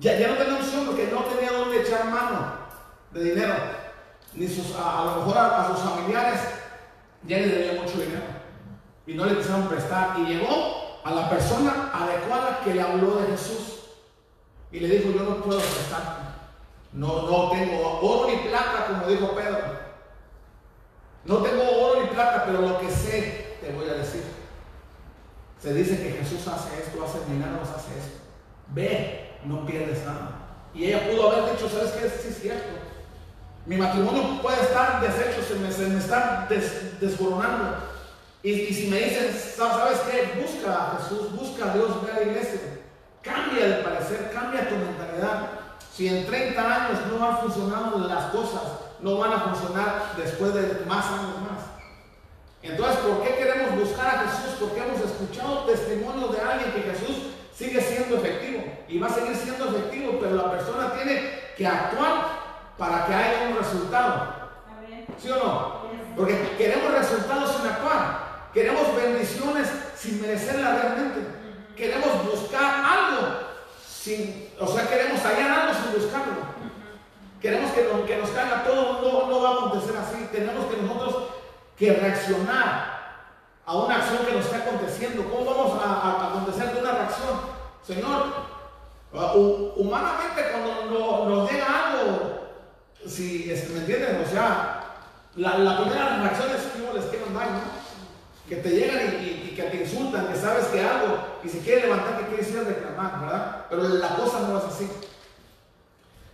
[0.00, 2.56] Ya, ya no tenía opción porque no tenía dónde echar mano
[3.12, 3.54] de dinero
[4.36, 6.40] ni sus, a, lo mejor a, sus familiares
[7.26, 8.22] ya les debía mucho dinero
[9.06, 10.18] y no le quisieron prestar.
[10.18, 13.80] Y llegó a la persona adecuada que le habló de Jesús
[14.70, 16.36] y le dijo: Yo no puedo prestar,
[16.92, 19.86] no, no tengo oro ni plata, como dijo Pedro.
[21.24, 24.22] No tengo oro ni plata, pero lo que sé te voy a decir.
[25.60, 28.18] Se dice que Jesús hace esto, hace milagros, hace esto.
[28.68, 30.42] Ve, no pierdes nada.
[30.74, 32.08] Y ella pudo haber dicho, ¿sabes qué?
[32.08, 32.85] Sí es cierto.
[33.66, 36.46] Mi matrimonio puede estar deshecho, se me, se está
[37.00, 37.78] desboronando.
[38.44, 40.40] Y, si me dicen, ¿sabes qué?
[40.40, 42.60] Busca a Jesús, busca a Dios, ve a la iglesia.
[43.22, 45.48] Cambia de parecer, cambia tu mentalidad.
[45.92, 48.62] Si en 30 años no han funcionado las cosas,
[49.00, 51.64] no van a funcionar después de más años más.
[52.62, 54.58] Entonces, ¿por qué queremos buscar a Jesús?
[54.60, 57.16] Porque hemos escuchado testimonios de alguien que Jesús
[57.52, 62.45] sigue siendo efectivo y va a seguir siendo efectivo, pero la persona tiene que actuar
[62.78, 64.46] para que haya un resultado.
[65.20, 65.86] ¿Sí o no?
[66.16, 68.50] Porque queremos resultados sin actuar.
[68.52, 71.26] Queremos bendiciones sin merecerlas realmente.
[71.76, 73.28] Queremos buscar algo
[73.86, 76.34] sin, o sea, queremos hallar algo sin buscarlo.
[77.40, 80.28] Queremos que, que nos caiga todo, no, no va a acontecer así.
[80.32, 81.24] Tenemos que nosotros
[81.76, 82.96] que reaccionar
[83.66, 85.24] a una acción que nos está aconteciendo.
[85.30, 87.56] ¿Cómo vamos a, a acontecer de una reacción?
[87.86, 88.46] Señor,
[89.12, 91.95] Humanamente cuando nos llega algo,
[93.08, 94.84] si este, me entienden, o sea,
[95.36, 97.86] la, la primera reacción es que les quieren daño, ¿no?
[98.48, 102.18] que te llegan y, que te insultan, que sabes que algo, y si quiere levantar,
[102.18, 103.66] que quieres ir a reclamar, ¿verdad?
[103.68, 104.88] Pero la cosa no es así.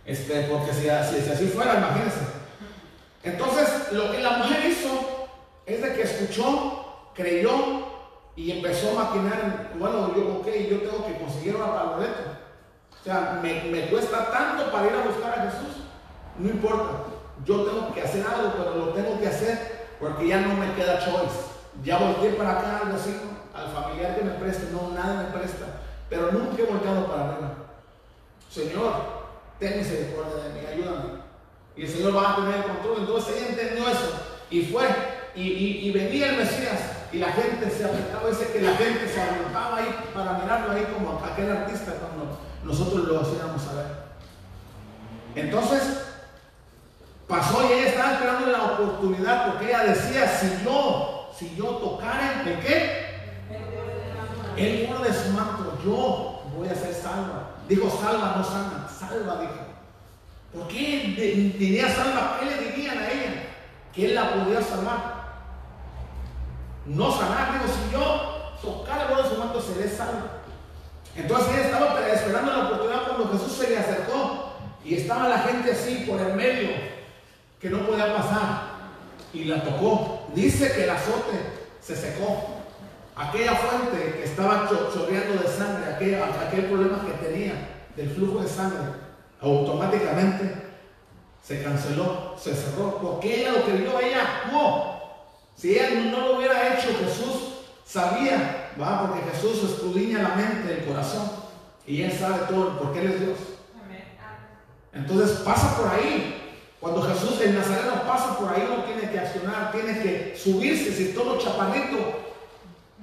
[0.05, 2.19] Este, porque si, si, así fuera, imagínense.
[3.23, 5.27] Entonces, lo que la mujer hizo
[5.65, 7.87] es de que escuchó, creyó
[8.35, 12.33] y empezó a maquinar, bueno, yo, ok, yo tengo que conseguir una palabra
[13.03, 15.82] o sea, me, me, cuesta tanto para ir a buscar a Jesús.
[16.37, 17.13] No importa.
[17.45, 20.99] Yo tengo que hacer algo, pero lo tengo que hacer porque ya no me queda
[20.99, 21.53] choice.
[21.83, 23.21] Ya volteé para acá al vecino,
[23.53, 24.71] al familiar que me preste.
[24.71, 25.65] No, nada me presta.
[26.09, 27.53] Pero nunca he volteado para arriba.
[28.49, 28.93] Señor,
[29.59, 31.23] ten misericordia de mí, ayúdame.
[31.75, 32.97] Y el Señor va a tener el control.
[32.99, 34.11] Entonces ella entendió eso.
[34.49, 34.85] Y fue.
[35.35, 37.07] Y, y, venía el Mesías.
[37.11, 38.29] Y la gente se afectaba.
[38.29, 43.07] Dice que la gente se agolpaba ahí para mirarlo ahí como aquel artista cuando nosotros
[43.07, 43.85] lo hacíamos saber.
[45.35, 46.12] Entonces,
[47.33, 52.43] pasó y ella estaba esperando la oportunidad porque ella decía, si yo, si yo tocara
[52.45, 53.13] el qué?
[54.55, 57.55] El borde de su manto, yo voy a ser salva.
[57.67, 59.53] Dijo salva, no sana, salva, dijo.
[60.53, 62.37] ¿Por qué diría salva?
[62.39, 63.47] ¿Qué le dirían a ella?
[63.91, 65.23] Que él la podía salvar.
[66.85, 70.43] No sanar, digo, si yo tocara el borde de su manto, seré salva.
[71.15, 74.53] Entonces ella estaba esperando la oportunidad cuando Jesús se le acercó
[74.85, 76.92] y estaba la gente así por el medio
[77.63, 78.73] que no podía pasar
[79.33, 80.27] y la tocó.
[80.35, 81.39] Dice que el azote
[81.81, 82.59] se secó.
[83.15, 88.49] Aquella fuente que estaba chorreando de sangre, aquel, aquel problema que tenía del flujo de
[88.49, 88.79] sangre,
[89.39, 90.55] automáticamente
[91.41, 94.93] se canceló, se cerró, porque ella lo que vio, ella actuó.
[95.55, 97.53] Si ella no lo hubiera hecho, Jesús
[97.85, 101.29] Sabía, va, porque Jesús escudriña la mente, el corazón,
[101.85, 103.37] y Él sabe todo, porque Él es Dios.
[104.93, 106.42] Entonces pasa por ahí.
[106.83, 111.13] Cuando Jesús, el Nazareno, pasa por ahí, no tiene que accionar, tiene que subirse, si
[111.13, 111.95] todo chaparrito.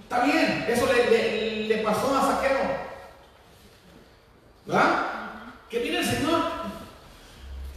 [0.02, 2.58] Está bien, eso le, le, pasó a Saqueo.
[4.66, 5.06] ¿Verdad?
[5.70, 6.42] Que viene el Señor.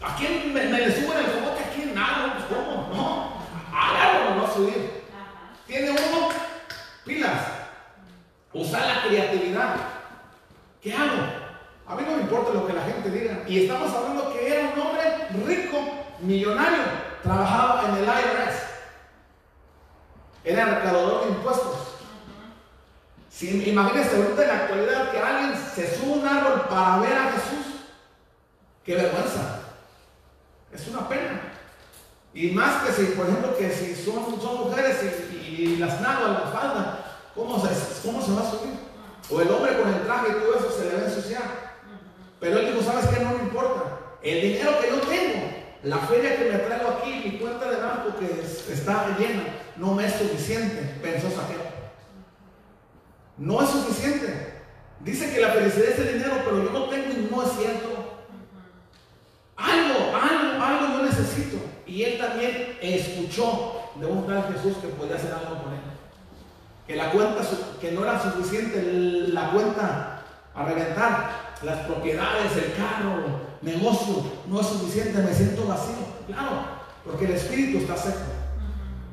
[0.01, 1.63] ¿A quién me, le suben el cogote?
[1.63, 1.95] ¿A quién?
[1.95, 2.89] Nada, pues ¿cómo?
[2.93, 3.43] No.
[3.73, 5.03] Hágalo, no va a subir.
[5.65, 6.27] Tiene uno
[7.05, 7.43] Pilas.
[8.51, 9.75] Usar la creatividad.
[10.81, 11.43] ¿Qué hago?
[11.87, 13.43] A mí no me importa lo que la gente diga.
[13.47, 15.03] Y estamos hablando que era un hombre
[15.45, 15.79] rico,
[16.21, 16.83] millonario.
[17.21, 18.63] Trabajaba en el IRS.
[20.43, 21.77] Era recaudador de impuestos.
[23.29, 27.17] Si, imagínense ahorita en la actualidad que alguien se sube a un árbol para ver
[27.17, 27.81] a Jesús.
[28.83, 29.59] Qué vergüenza.
[30.71, 31.41] Es una pena.
[32.33, 34.97] Y más que si, por ejemplo, que si son, son mujeres
[35.31, 37.69] y, las nalgas, la falda, ¿cómo se,
[38.05, 38.73] ¿cómo se va a subir?
[39.29, 41.43] O el hombre con el traje y todo eso se le va a ensuciar.
[42.39, 43.23] Pero él dijo, ¿sabes qué?
[43.23, 43.83] No me importa.
[44.23, 45.53] El dinero que yo tengo,
[45.83, 48.41] la feria que me traigo aquí, mi cuenta de banco que
[48.73, 49.43] está llena,
[49.77, 51.61] no me es suficiente, pensó Saqueo.
[53.37, 54.52] No es suficiente.
[55.03, 57.89] Dice que la felicidad es el dinero, pero yo no tengo y no es cierto.
[59.57, 61.57] Algo, algo, algo yo necesito.
[61.85, 65.79] Y él también escuchó de un tal Jesús que podía hacer algo con él.
[66.87, 67.41] Que la cuenta,
[67.81, 68.81] que no era suficiente
[69.31, 70.21] la cuenta
[70.55, 75.95] a reventar, las propiedades, el carro, negocio, no es suficiente, me siento vacío.
[76.27, 76.65] Claro,
[77.05, 78.19] porque el espíritu está seco.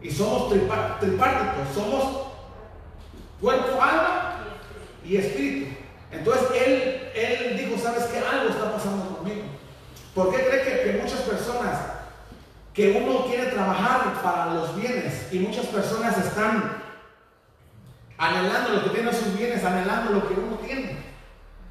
[0.03, 2.28] Y somos tripárticos, somos
[3.41, 4.41] cuerpo, alma
[5.05, 5.70] y espíritu.
[6.11, 8.19] Entonces él, él dijo, ¿sabes qué?
[8.19, 9.43] Algo está pasando conmigo.
[10.15, 11.79] ¿Por qué cree que, que muchas personas
[12.75, 16.83] que uno quiere trabajar para los bienes y muchas personas están
[18.19, 20.97] anhelando lo que tiene sus bienes, anhelando lo que uno tiene,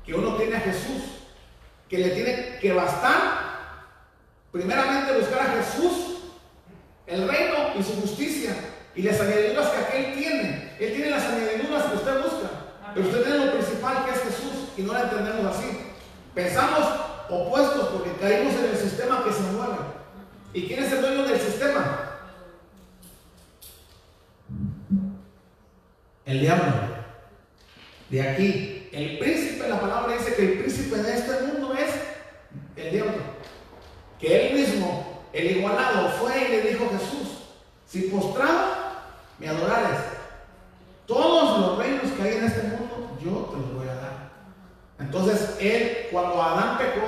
[0.06, 1.04] que uno tiene a Jesús,
[1.88, 3.50] que le tiene que bastar
[4.52, 6.18] primeramente buscar a Jesús,
[7.08, 8.56] el reino y su justicia
[8.96, 10.76] y las añadiduras que aquel tiene.
[10.80, 12.50] Él tiene las añadiduras que usted busca,
[12.94, 15.80] pero usted tiene lo principal que es Jesús y no la entendemos así.
[16.34, 16.86] Pensamos
[17.30, 19.78] opuestos porque caímos en el sistema que se mueve.
[20.54, 22.10] ¿Y quién es el dueño del sistema?
[26.26, 26.74] El diablo.
[28.10, 28.76] De aquí.
[28.92, 31.92] El príncipe, la palabra dice que el príncipe de este mundo es
[32.76, 33.14] el diablo.
[34.20, 37.38] Que él mismo, el igualado, fue y le dijo a Jesús,
[37.86, 38.90] si postrado
[39.38, 40.00] me adorares,
[41.06, 42.68] todos los reinos que hay en este mundo,
[43.60, 44.30] los voy a dar.
[44.99, 47.05] Entonces él, cuando Adán pecó,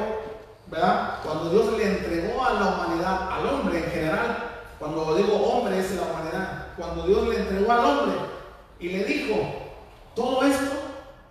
[0.68, 1.20] ¿verdad?
[1.24, 4.38] Cuando Dios le entregó a la humanidad, al hombre en general,
[4.80, 8.16] cuando digo hombre es la humanidad, cuando Dios le entregó al hombre
[8.80, 9.36] y le dijo,
[10.16, 10.72] todo esto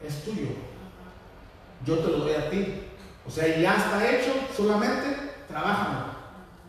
[0.00, 0.48] es tuyo.
[1.84, 2.84] yo te lo doy a ti.
[3.26, 6.06] O sea, ya está hecho, solamente trabaja.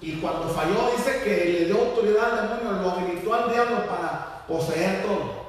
[0.02, 4.44] Y cuando falló, dice que le dio autoridad al demonio, lo habilitó al diablo para
[4.48, 5.41] poseer todo.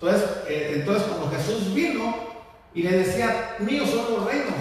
[0.00, 2.14] Entonces, eh, entonces cuando Jesús vino
[2.72, 4.54] y le decía, míos son los reinos,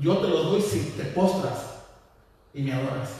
[0.00, 1.76] yo te los doy si te postras
[2.52, 3.10] y me adoras.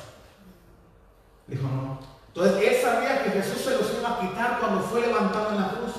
[1.46, 2.00] Dijo, no.
[2.28, 5.70] Entonces él sabía que Jesús se los iba a quitar cuando fue levantado en la
[5.70, 5.92] cruz.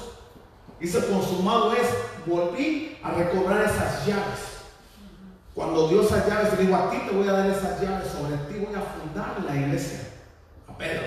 [0.80, 1.88] Dice, consumado es,
[2.26, 4.55] volví a recobrar esas llaves.
[5.53, 8.36] Cuando dio esas llaves, le digo, a ti te voy a dar esas llaves, sobre
[8.36, 10.01] ti voy a fundar la iglesia.
[10.67, 11.03] A Pedro.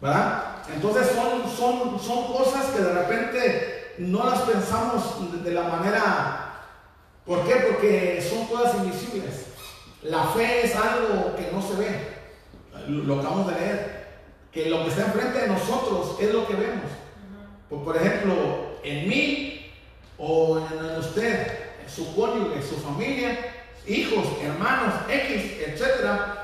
[0.00, 0.49] ¿Verdad?
[0.74, 6.46] Entonces son, son, son cosas que de repente no las pensamos de la manera...
[7.26, 7.54] ¿Por qué?
[7.70, 9.46] Porque son cosas invisibles.
[10.02, 12.20] La fe es algo que no se ve.
[12.88, 14.00] Lo acabamos de leer.
[14.50, 16.90] Que lo que está enfrente de nosotros es lo que vemos.
[17.68, 18.34] Por, ejemplo,
[18.82, 19.70] en mí
[20.18, 23.38] o en usted, su cónyuge, su familia,
[23.86, 26.39] hijos, hermanos, X, etcétera,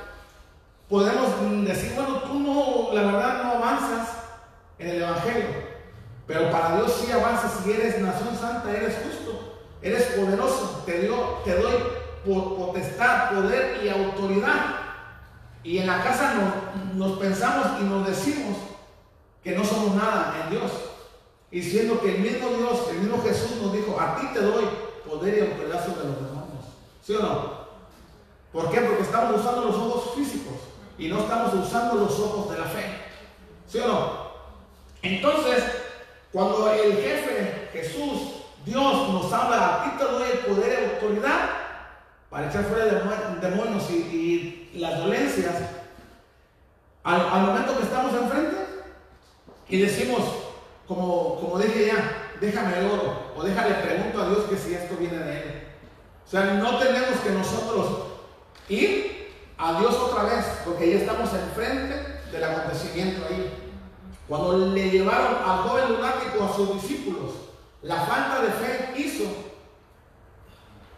[0.88, 4.08] podemos decir, bueno, tú no, la verdad no avanzas
[4.78, 5.46] en el Evangelio,
[6.26, 11.16] pero para Dios sí avanzas si eres nación santa, eres justo, eres poderoso, te, dio,
[11.44, 11.74] te doy
[12.24, 14.76] potestad, poder y autoridad.
[15.62, 16.34] Y en la casa
[16.94, 18.56] nos, pensamos y nos decimos
[19.42, 20.70] que no somos nada en Dios.
[21.50, 24.64] Y siendo que el mismo Dios, el mismo Jesús nos dijo, a ti te doy
[25.08, 26.64] poder y autoridad sobre los demonios.
[27.04, 27.66] ¿Sí o no?
[28.52, 28.80] ¿Por qué?
[28.80, 30.54] Porque estamos usando los ojos físicos
[30.98, 32.84] y no estamos usando los ojos de la fe.
[33.68, 34.26] ¿Sí o no?
[35.02, 35.64] Entonces,
[36.32, 41.50] cuando el jefe, Jesús, Dios nos habla, a ti te doy el poder y autoridad,
[42.30, 42.86] para echar fuera
[43.40, 45.54] demonios y, las dolencias,
[47.02, 48.56] al, momento que estamos enfrente
[49.68, 50.20] y decimos,
[50.86, 54.96] como, como dije ya, déjame el oro, o déjale pregunto a Dios que si esto
[54.96, 55.68] viene de Él.
[56.26, 57.86] O sea, no tenemos que nosotros
[58.68, 59.15] ir
[59.58, 63.52] a Dios otra vez, porque ya estamos enfrente del acontecimiento ahí.
[64.28, 67.32] Cuando le llevaron al joven lunático a sus discípulos,
[67.82, 69.24] la falta de fe hizo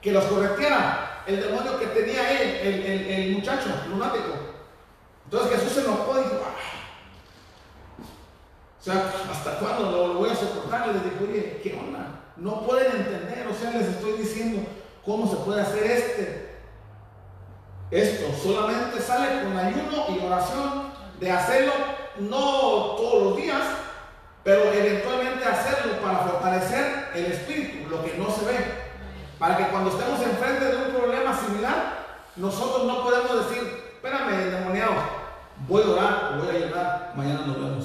[0.00, 4.32] que los corretiera el demonio que tenía él, el, muchacho lunático.
[5.24, 6.54] Entonces Jesús se enojó y dijo, ah".
[8.80, 10.88] o sea, ¿hasta cuándo lo, voy a soportar?
[10.88, 12.22] Y les dijo, oye, ¿qué onda?
[12.36, 14.66] No pueden entender, o sea, les estoy diciendo
[15.04, 16.47] cómo se puede hacer este.
[17.90, 21.72] Esto solamente sale con ayuno y oración de hacerlo
[22.18, 23.62] no todos los días,
[24.44, 28.58] pero eventualmente hacerlo para fortalecer el espíritu, lo que no se ve.
[29.38, 31.98] Para que cuando estemos enfrente de un problema similar,
[32.36, 34.92] nosotros no podemos decir, espérame, demoniado,
[35.66, 37.84] voy a orar, voy a ayudar, mañana nos vemos.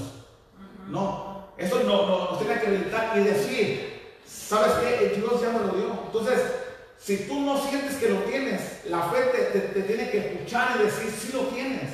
[0.89, 5.13] No, eso no, nos tiene que evitar y decir, ¿sabes qué?
[5.15, 5.99] Dios ya me lo dio.
[6.07, 6.62] Entonces,
[6.97, 10.83] si tú no sientes que lo tienes, la fe te, te tiene que escuchar y
[10.83, 11.91] decir, sí lo tienes.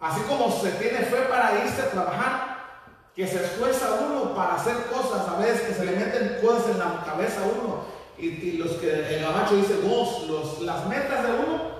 [0.00, 2.50] Así como se tiene fe para irse a trabajar,
[3.14, 6.78] que se esfuerza uno para hacer cosas, a veces que se le meten cosas en
[6.78, 11.32] la cabeza a uno y, los que el gabacho dice vos, los, las metas de
[11.32, 11.70] uno,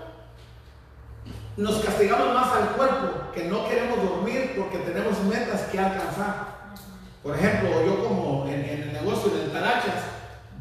[1.57, 6.61] nos castigamos más al cuerpo, que no queremos dormir porque tenemos metas que alcanzar.
[7.23, 10.05] Por ejemplo, yo como en, el negocio de tarachas,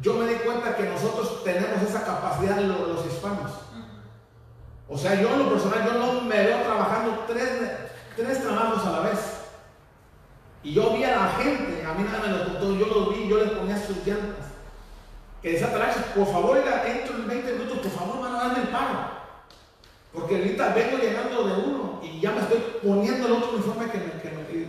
[0.00, 3.52] yo me di cuenta que nosotros tenemos esa capacidad los, los hispanos.
[4.88, 7.50] O sea, yo en lo personal, yo no me veo trabajando tres,
[8.16, 9.18] tres trabajos a la vez.
[10.62, 13.28] Y yo vi a la gente, a mí nada me lo contó, yo los vi,
[13.28, 14.50] yo les ponía sus llantas
[15.42, 15.70] que decía
[16.14, 19.20] por favor, entro en 20 minutos, por favor, van a darme el paro.
[20.12, 23.98] Porque ahorita vengo llegando de uno y ya me estoy poniendo el otro uniforme que
[23.98, 24.10] me,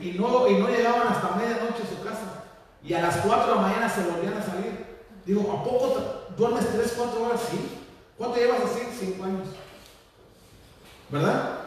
[0.01, 2.45] y, no, y no llegaban hasta medianoche a su casa.
[2.83, 4.90] Y a las 4 de la mañana se volvían a salir.
[5.25, 7.41] Digo, ¿a poco duermes 3, 4 horas?
[7.49, 7.79] Sí.
[8.17, 8.81] ¿Cuánto llevas así?
[8.99, 9.47] 5 años.
[11.09, 11.59] ¿Verdad?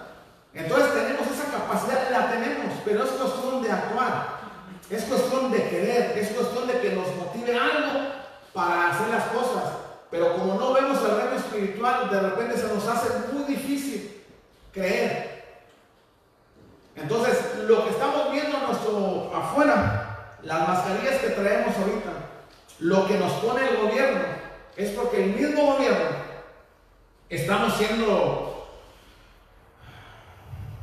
[0.54, 4.44] Entonces tenemos esa capacidad, la tenemos, pero es cuestión de actuar.
[4.90, 8.00] Es cuestión de querer, es cuestión de que nos motive algo
[8.52, 9.64] para hacer las cosas.
[10.10, 14.22] Pero como no vemos el reino espiritual, de repente se nos hace muy difícil
[14.72, 15.44] creer.
[16.94, 17.36] Entonces,
[17.66, 22.03] lo que estamos viendo nuestro afuera, las mascarillas que traemos ahorita,
[22.84, 24.20] lo que nos pone el gobierno,
[24.76, 26.04] es porque el mismo gobierno
[27.30, 28.68] estamos siendo,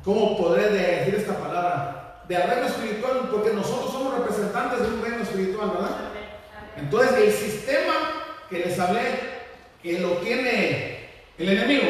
[0.03, 2.23] ¿cómo podré decir esta palabra?
[2.27, 5.97] De reino espiritual, porque nosotros somos representantes de un reino espiritual, ¿verdad?
[6.75, 7.93] Entonces el sistema
[8.49, 9.19] que les hablé,
[9.83, 11.87] que lo tiene el enemigo,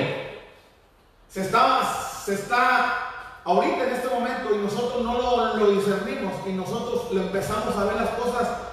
[1.30, 1.84] se está,
[2.26, 7.78] se está ahorita en este momento y nosotros no lo, discernimos y nosotros lo empezamos
[7.78, 8.72] a ver las cosas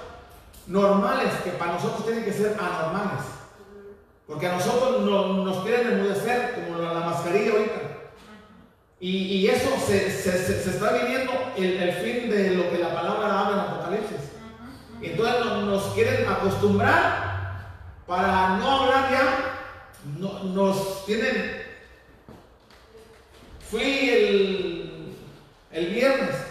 [0.69, 3.25] normales que para nosotros tienen que ser anormales.
[4.27, 7.81] Porque a nosotros nos quieren enmudecer como la, mascarilla ahorita.
[9.01, 14.17] Y, eso se, está viviendo el, fin de lo que la palabra habla en Apocalipsis.
[15.01, 17.71] Y entonces nos, quieren acostumbrar
[18.05, 20.19] para no hablar ya.
[20.19, 21.63] nos tienen.
[23.71, 25.15] Fui el,
[25.71, 26.48] el viernes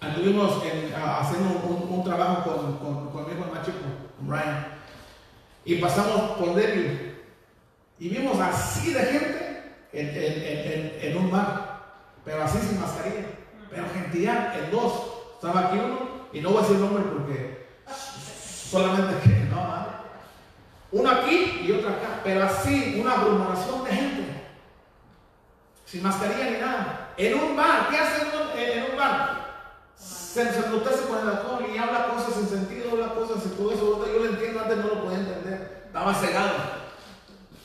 [0.00, 0.62] anduvimos
[0.94, 2.78] haciendo un, trabajo
[3.12, 3.78] con, mi hijo más chico,
[4.26, 4.66] Ryan,
[5.64, 7.14] y pasamos por Debbie
[7.98, 11.82] y vimos así de gente en, un bar,
[12.24, 13.26] pero así sin mascarilla,
[13.68, 15.16] pero gentilidad, en dos.
[15.34, 15.98] Estaba aquí uno,
[16.32, 17.66] y no voy a decir el nombre porque
[18.70, 19.70] solamente que no,
[20.92, 24.22] uno aquí y otro acá, pero así, una aglomeración de gente,
[25.86, 29.39] sin mascarilla ni nada, en un bar, ¿qué hacen en un bar?
[30.32, 33.72] Se, se enlutece con el alcohol y habla cosas sin sentido, habla cosas y todo
[33.72, 34.06] eso.
[34.06, 35.82] Yo lo entiendo, antes no lo podía entender.
[35.86, 36.52] Estaba cegado.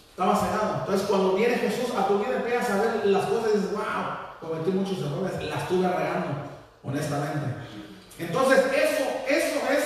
[0.09, 0.77] Estaba cegado.
[0.79, 4.41] Entonces, cuando viene Jesús a tu vida, empiezas a ver las cosas y dices, wow,
[4.41, 6.27] cometí muchos errores, las estuve regando,
[6.83, 7.45] honestamente.
[8.17, 9.83] Entonces, eso, eso es,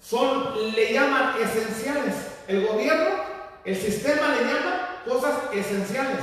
[0.00, 2.14] son, le llaman esenciales.
[2.46, 3.16] El gobierno,
[3.64, 6.22] el sistema le llama cosas esenciales.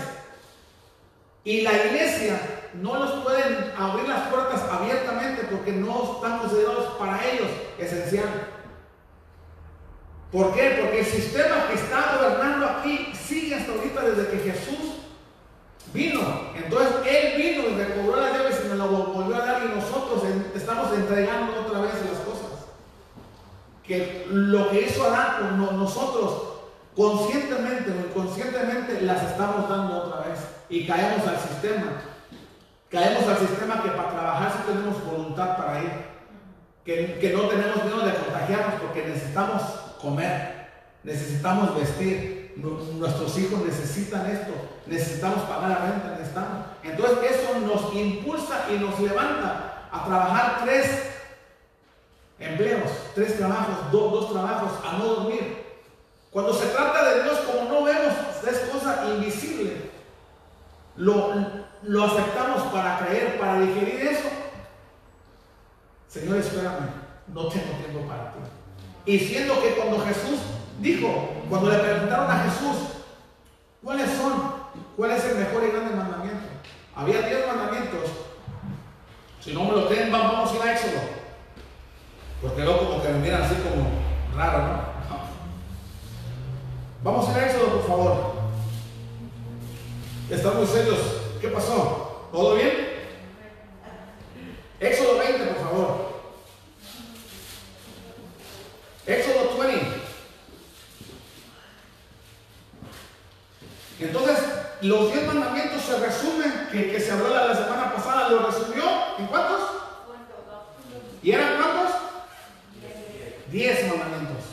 [1.43, 2.39] Y la iglesia
[2.81, 7.47] no los pueden abrir las puertas abiertamente porque no están considerados para ellos
[7.77, 8.49] esencial.
[10.31, 10.79] ¿Por qué?
[10.81, 14.95] Porque el sistema que está gobernando aquí sigue hasta ahorita desde que Jesús
[15.93, 16.21] vino.
[16.55, 20.23] Entonces Él vino y recobró las llaves y nos lo volvió a dar y nosotros
[20.53, 22.65] estamos entregando otra vez las cosas.
[23.83, 26.55] Que lo que hizo Adán, nosotros
[26.95, 32.14] conscientemente o inconscientemente las estamos dando otra vez y caemos al sistema.
[32.89, 35.91] Caemos al sistema que para trabajar sí tenemos voluntad para ir.
[36.85, 39.61] Que, que no tenemos miedo de contagiarnos porque necesitamos
[39.99, 40.67] comer,
[41.03, 44.53] necesitamos vestir, nuestros hijos necesitan esto,
[44.85, 46.65] necesitamos pagar la renta, necesitamos.
[46.83, 51.11] Entonces eso nos impulsa y nos levanta a trabajar tres
[52.39, 55.65] empleos, tres trabajos, dos, dos trabajos, a no dormir.
[56.31, 58.13] Cuando se trata de Dios, como no vemos,
[58.47, 59.84] es cosa invisible.
[60.97, 61.33] Lo,
[61.83, 64.29] lo aceptamos para creer, para digerir eso.
[66.07, 66.89] Señor, espérame,
[67.27, 68.39] no tengo tiempo para ti.
[69.05, 70.39] Y siendo que cuando Jesús
[70.79, 72.77] dijo, cuando le preguntaron a Jesús,
[73.83, 74.65] ¿cuáles son?
[74.95, 76.45] ¿Cuál es el mejor y grande mandamiento?
[76.95, 78.09] Había diez mandamientos.
[79.41, 81.01] Si no me lo creen, vamos a ir a Éxodo.
[82.41, 83.89] Porque luego como que me miran así como
[84.35, 84.95] raro, ¿no?
[87.03, 88.34] Vamos a ir a Éxodo, por favor.
[90.29, 90.97] Están muy serios
[91.39, 92.29] ¿Qué pasó?
[92.31, 92.95] ¿Todo bien?
[94.79, 96.15] Éxodo 20, por favor.
[99.05, 99.85] Éxodo 20.
[103.99, 104.37] Entonces,
[104.81, 108.83] los diez mandamientos se resumen, que, se habló la, semana pasada, lo resumió
[109.19, 109.61] en cuántos?
[111.21, 111.95] ¿Y eran cuántos?
[113.51, 114.43] Diez mandamientos.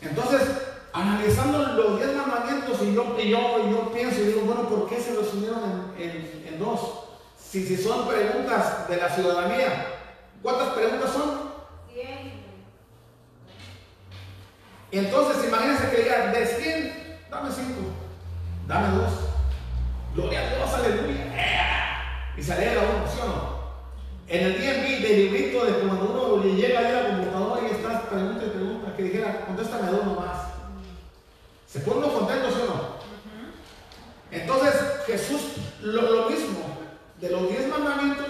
[0.00, 0.42] Entonces,
[0.92, 5.00] analizando los diez mandamientos y yo, y yo, yo pienso y digo, bueno, ¿por qué
[5.00, 6.80] se resumieron en, en, dos?
[7.38, 9.86] Si, son preguntas de la ciudadanía,
[10.42, 11.52] ¿cuántas preguntas son?
[14.90, 17.66] Entonces, imagínense que diga, de 100, dame 5,
[18.68, 19.10] dame 2.
[20.14, 21.24] Gloria a Dios, aleluya.
[22.36, 23.62] Y salía la uno, ¿sí o no?
[24.28, 28.02] En el DMV del librito de cuando uno le llega a la computadora y está
[28.02, 30.41] pregunta y pregunta, que dijera, contéstame dos nomás.
[31.72, 32.92] ¿Se pone uno contento, sí o no?
[34.30, 34.74] Entonces
[35.06, 35.40] Jesús
[35.80, 36.60] lo, mismo,
[37.18, 38.26] de los diez mandamientos,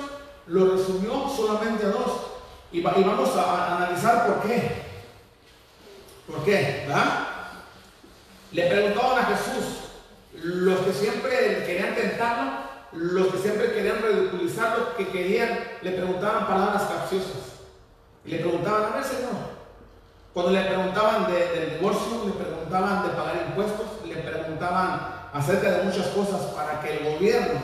[0.46, 2.12] lo resumió solamente a dos.
[2.70, 4.82] Y, vamos a, analizar por qué.
[6.26, 6.84] ¿Por qué?
[6.86, 7.26] ¿Verdad?
[8.52, 9.78] Le preguntaban a Jesús,
[10.44, 12.52] los que siempre querían tentarlo,
[12.92, 17.58] los que siempre querían ridiculizarlo, que querían, le preguntaban palabras capciosas.
[18.24, 19.51] Y le preguntaban, a ver, Señor,
[20.34, 26.06] cuando le preguntaban del divorcio, le preguntaban de pagar impuestos, le preguntaban acerca de muchas
[26.08, 27.60] cosas para que el gobierno,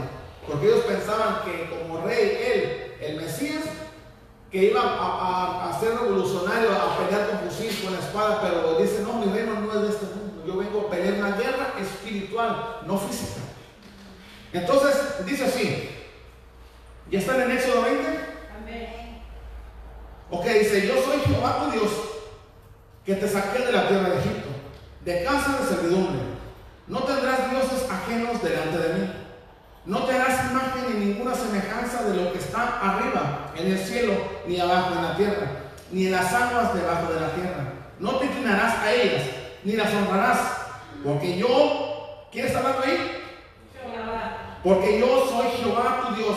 [0.46, 3.64] porque ellos pensaban que como rey, él, el Mesías,
[4.50, 9.14] que iba a, ser revolucionario, a pelear con fusil, con la espada, pero dice, no,
[9.14, 12.98] mi reino no es de este mundo, yo vengo a pelear una guerra espiritual, no
[12.98, 13.40] física.
[14.52, 15.90] Entonces, dice así,
[17.10, 18.08] ¿ya están en Éxodo 20?
[18.60, 19.22] Amén.
[20.30, 22.07] Ok, dice, yo soy Jehová tu Dios
[23.08, 24.50] que te saqué de la tierra de Egipto,
[25.02, 26.20] de casa de servidumbre.
[26.88, 29.12] No tendrás dioses ajenos delante de mí.
[29.86, 34.12] No te harás imagen ni ninguna semejanza de lo que está arriba en el cielo,
[34.46, 35.46] ni abajo en la tierra,
[35.90, 37.30] ni en las aguas debajo de la
[38.26, 39.22] inclinarás a ellas,
[39.64, 40.38] ni las honrarás,
[41.02, 43.22] porque yo, ¿quién está hablando ahí?
[44.62, 46.36] Porque yo soy Jehová tu Dios,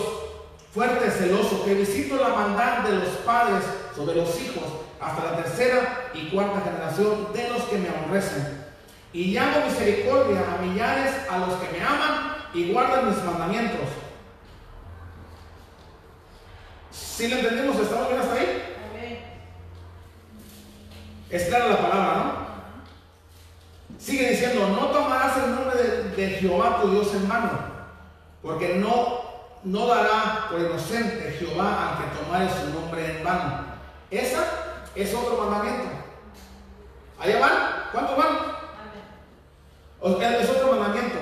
[0.73, 3.61] fuerte, celoso, que visito la maldad de los padres
[3.93, 8.61] sobre los hijos hasta la tercera y cuarta generación de los que me aborrecen.
[9.11, 13.89] Y llamo misericordia a millares a los que me aman y guardan mis mandamientos.
[16.91, 18.67] Si lo entendemos, ¿estamos bien hasta ahí?
[21.29, 22.51] Es clara la palabra, ¿no?
[23.97, 27.51] Sigue diciendo, no tomarás el nombre de, de Jehová tu Dios en mano,
[28.41, 29.21] porque no,
[29.63, 33.65] no dará por inocente Jehová al que tomare su nombre en vano.
[34.09, 35.89] Esa es otro mandamiento.
[37.19, 37.51] ¿Allá van?
[37.91, 38.51] ¿Cuántos van?
[40.41, 41.19] Es otro mandamiento.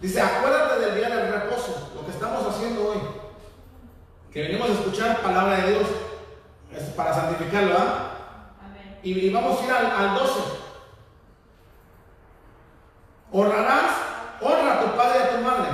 [0.00, 2.98] Dice, acuérdate del día del reposo, lo que estamos haciendo hoy.
[4.32, 5.86] Que venimos a escuchar palabra de Dios
[6.76, 8.06] es para santificarlo, ¿ah?
[9.02, 10.40] Y, vamos a ir al, al 12.
[13.32, 13.90] Honrarás,
[14.40, 15.70] honra a tu padre y a tu madre,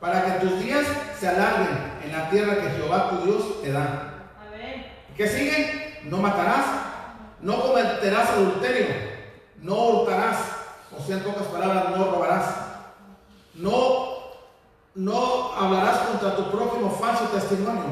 [0.00, 0.86] para que tus días
[1.18, 4.10] se alarguen en la tierra que Jehová tu Dios te da.
[5.16, 5.93] ¿Qué sigue?
[6.04, 6.66] No matarás,
[7.40, 8.86] no cometerás adulterio,
[9.62, 10.38] no hurtarás,
[10.96, 12.44] o sea, en pocas palabras, no robarás,
[13.54, 14.08] no,
[14.94, 17.84] no hablarás contra tu prójimo falso testimonio,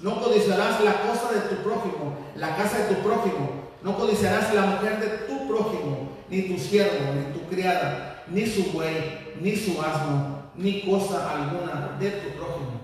[0.00, 3.50] no codiciarás la cosa de tu prójimo, la casa de tu prójimo,
[3.82, 8.72] no codiciarás la mujer de tu prójimo, ni tu siervo, ni tu criada, ni su
[8.72, 12.80] buey, ni su asno, ni cosa alguna de tu prójimo.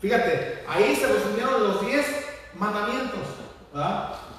[0.00, 2.06] Fíjate, ahí se resumieron los diez
[2.54, 3.43] mandamientos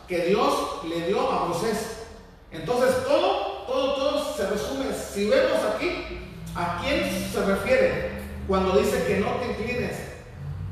[0.07, 2.05] que Dios le dio a Moisés.
[2.51, 4.93] Entonces todo, todo, todo se resume.
[4.93, 6.19] Si vemos aquí,
[6.55, 9.97] ¿a quién se refiere cuando dice que no te inclines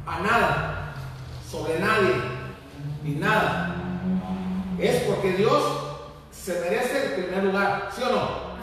[0.06, 0.96] a nada,
[1.50, 2.16] sobre nadie,
[3.04, 3.76] ni nada?
[4.80, 5.64] es porque Dios
[6.32, 8.54] se merece el primer lugar, ¿sí o no?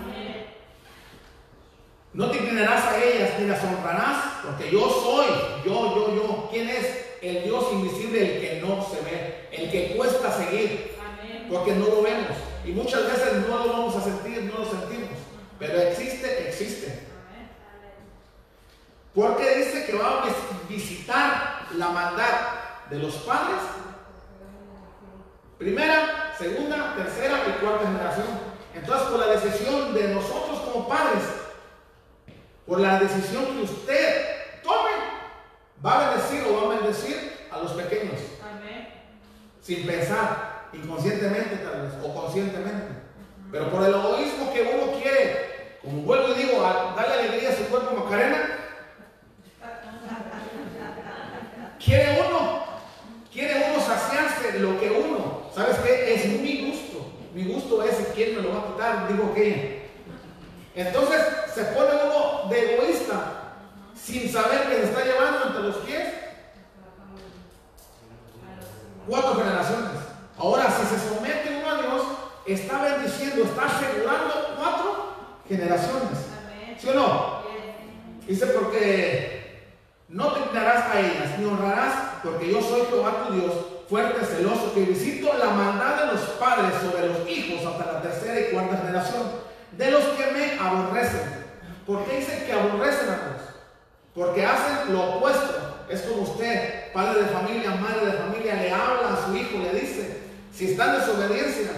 [2.13, 5.27] No te inclinarás a ellas ni las honrarás, porque yo soy,
[5.65, 6.49] yo, yo, yo.
[6.51, 7.10] ¿Quién es?
[7.23, 10.97] El Dios invisible, el que no se ve, el que cuesta seguir,
[11.51, 12.37] porque no lo vemos.
[12.65, 15.19] Y muchas veces no lo vamos a sentir, no lo sentimos.
[15.59, 17.07] Pero existe, existe.
[19.15, 23.61] Porque dice que va a visitar la maldad de los padres
[25.61, 28.29] Primera, segunda, tercera y cuarta generación.
[28.75, 31.23] Entonces, por la decisión de nosotros como padres,
[32.67, 34.89] por la decisión que usted tome,
[35.85, 38.21] va a bendecir o va a bendecir a los pequeños.
[38.43, 38.89] Amén.
[39.61, 43.01] Sin pensar, inconscientemente tal vez, o conscientemente.
[43.51, 47.65] Pero por el egoísmo que uno quiere, como vuelvo y digo, darle alegría a su
[47.65, 48.57] cuerpo Macarena,
[51.85, 52.65] quiere uno,
[53.33, 56.15] quiere uno saciarse lo que uno ¿Sabes qué?
[56.15, 57.13] Es mi gusto.
[57.35, 59.91] Mi gusto es quién me lo va a quitar, digo que.
[60.75, 61.21] Entonces
[61.53, 63.40] se pone uno de egoísta
[64.03, 66.09] sin saber que se está llevando entre los pies
[69.07, 69.91] cuatro generaciones.
[70.39, 72.03] Ahora, si se somete uno a Dios,
[72.47, 75.15] está bendiciendo, está asegurando cuatro
[75.49, 76.19] generaciones.
[76.79, 77.41] ¿Sí o no?
[78.27, 79.67] Dice porque
[80.09, 83.53] no te quitarás a ellas, ni honrarás, porque yo soy Jehová tu Dios
[83.89, 88.41] fuerte, celoso, que visito la maldad de los padres sobre los hijos hasta la tercera
[88.41, 89.23] y cuarta generación,
[89.73, 91.41] de los que me aborrecen.
[91.87, 93.50] ¿Por qué dicen que aborrecen a Dios?
[94.21, 95.87] Porque hacen lo opuesto.
[95.89, 99.81] Es como usted, padre de familia, madre de familia, le habla a su hijo, le
[99.81, 101.71] dice, si está en desobediencia,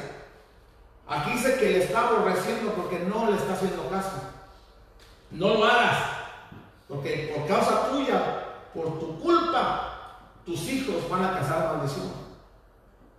[1.06, 4.10] aquí dice que le está aborreciendo porque no le está haciendo caso.
[5.30, 5.98] No lo hagas,
[6.88, 12.10] porque por causa tuya, por tu culpa, tus hijos van a casar maldición.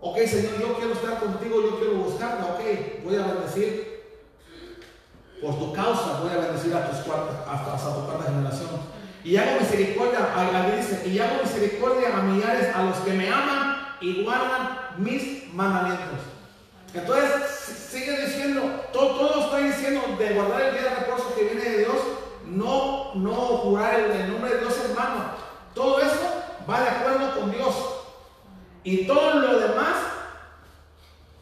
[0.02, 4.04] Ok, Señor, yo quiero estar contigo, yo quiero buscarla, ok, voy a bendecir.
[5.42, 8.93] Por tu causa voy a bendecir a tus cuartas, hasta, hasta tu cuarta generación.
[9.24, 13.96] Y hago misericordia, a, dice, y hago misericordia a millares a los que me aman
[14.02, 16.20] y guardan mis mandamientos.
[16.94, 18.62] Entonces sigue diciendo,
[18.92, 21.96] todo, todo está diciendo de guardar el día de reposo que viene de Dios,
[22.46, 25.24] no, no jurar el, el nombre de Dios hermano.
[25.74, 27.76] Todo eso va de acuerdo con Dios.
[28.84, 29.96] Y todo lo demás,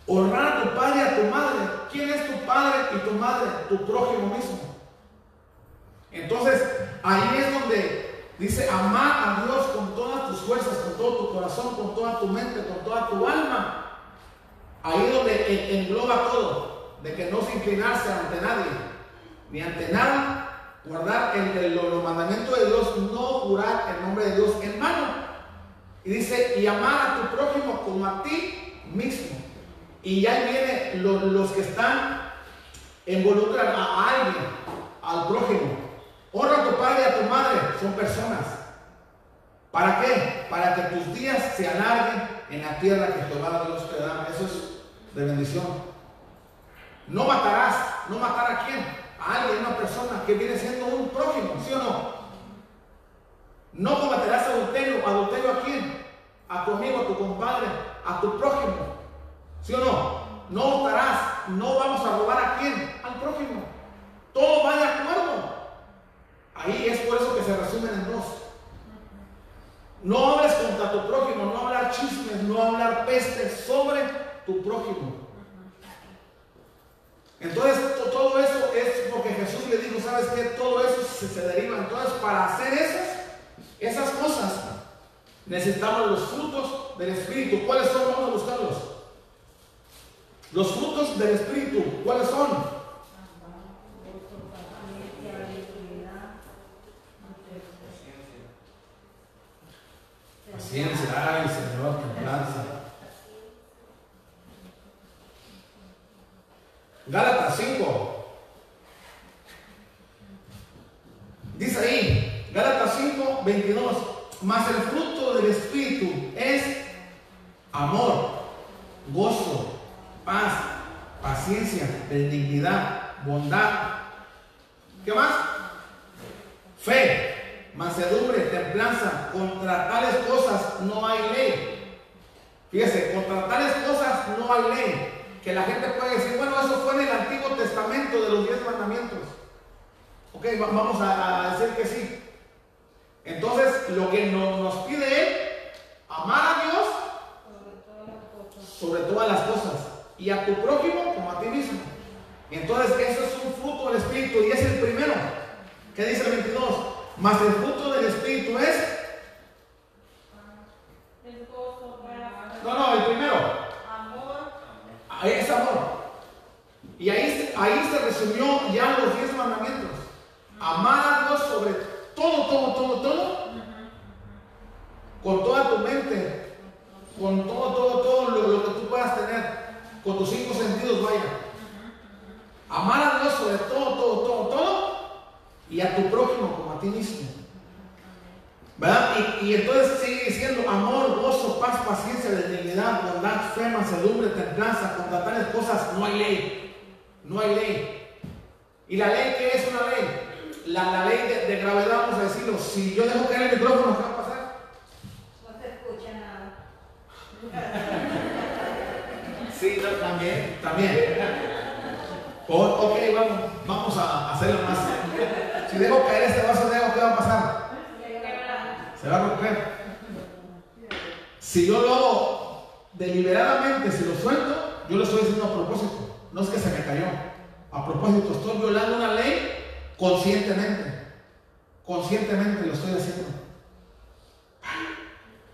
[0.06, 1.60] honrar a tu padre y a tu madre.
[1.92, 3.50] ¿Quién es tu padre y tu madre?
[3.68, 4.71] Tu prójimo mismo.
[6.12, 6.62] Entonces,
[7.04, 11.76] ahí es donde dice, amar a Dios con todas tus fuerzas, con todo tu corazón,
[11.76, 14.00] con toda tu mente, con toda tu alma.
[14.84, 18.66] Ahí es donde engloba todo, de que no se inclinarse ante nadie,
[19.52, 24.52] ni ante nada, guardar el, los mandamientos de Dios, no jurar el nombre de Dios
[24.64, 25.22] en mano.
[26.04, 29.38] Y dice, y amar a tu prójimo como a ti mismo.
[30.02, 32.32] Y ya viene los que están
[33.06, 34.46] involucran a alguien,
[35.02, 35.81] al prójimo.
[36.34, 38.46] Honra a tu padre y a tu madre, son personas.
[39.72, 40.48] ¿Para qué?
[40.50, 44.28] Para que tus días se alarguen en la tierra que Jehová Dios te da.
[44.30, 45.66] Eso es de bendición.
[47.08, 47.76] No matarás,
[48.10, 48.86] no matar a quién?
[49.20, 52.22] A alguien, una persona que viene siendo un prójimo, ¿sí o no?
[53.74, 56.06] No cometerás adulterio, adulterio a quién?
[56.50, 57.68] A tu amigo, a tu compadre,
[58.06, 58.96] a tu prójimo.
[59.62, 60.22] ¿Sí o no?
[60.50, 63.00] No hurtarás, no vamos a robar a quién?
[63.04, 63.64] Al prójimo.
[64.34, 65.51] Todo va de acuerdo.
[66.64, 68.26] Ahí es por eso que se resumen en dos.
[70.04, 74.02] No hables contra tu prójimo, no hablar chismes, no hablar peste sobre
[74.46, 75.22] tu prójimo.
[77.40, 77.80] Entonces,
[78.12, 80.44] todo eso es porque Jesús le dijo, ¿sabes qué?
[80.58, 81.78] Todo eso se, se deriva.
[81.80, 83.08] Entonces, para hacer esas,
[83.80, 84.54] esas cosas,
[85.48, 87.66] necesitamos los frutos del Espíritu.
[87.66, 88.04] ¿Cuáles son?
[88.12, 88.78] Vamos a buscarlos.
[90.54, 92.71] Los frutos del Espíritu, ¿cuáles son?
[100.72, 101.01] Paciencia,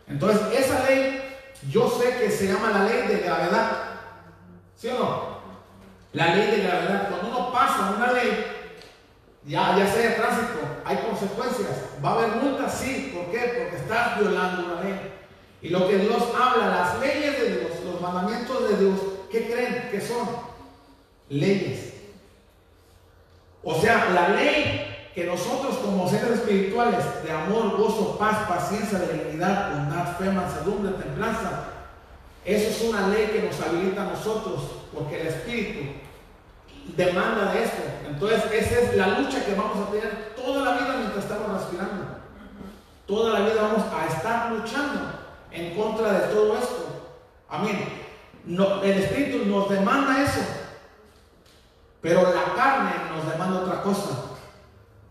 [0.07, 1.21] Entonces, esa ley,
[1.69, 3.71] yo sé que se llama la ley de gravedad.
[4.75, 5.37] ¿Sí o no?
[6.13, 7.09] La ley de gravedad.
[7.09, 8.45] Cuando uno pasa una ley,
[9.45, 11.83] ya, ya sea de tránsito, hay consecuencias.
[12.03, 12.73] ¿Va a haber multas?
[12.73, 13.13] Sí.
[13.13, 13.39] ¿Por qué?
[13.57, 15.13] Porque estás violando una ley.
[15.61, 18.99] Y lo que Dios habla, las leyes de Dios, los mandamientos de Dios,
[19.31, 20.27] ¿qué creen que son?
[21.29, 21.93] Leyes.
[23.63, 24.86] O sea, la ley
[25.17, 31.69] que nosotros como seres espirituales de amor, gozo, paz, paciencia, dignidad, bondad, fe, mansedumbre, templanza,
[32.45, 34.61] eso es una ley que nos habilita a nosotros,
[34.93, 35.79] porque el Espíritu
[36.95, 37.81] demanda de esto.
[38.07, 42.05] Entonces, esa es la lucha que vamos a tener toda la vida mientras estamos respirando.
[43.07, 45.01] Toda la vida vamos a estar luchando
[45.51, 47.09] en contra de todo esto.
[47.49, 47.89] Amén.
[48.45, 50.41] El Espíritu nos demanda eso.
[52.01, 54.26] Pero la carne nos demanda otra cosa.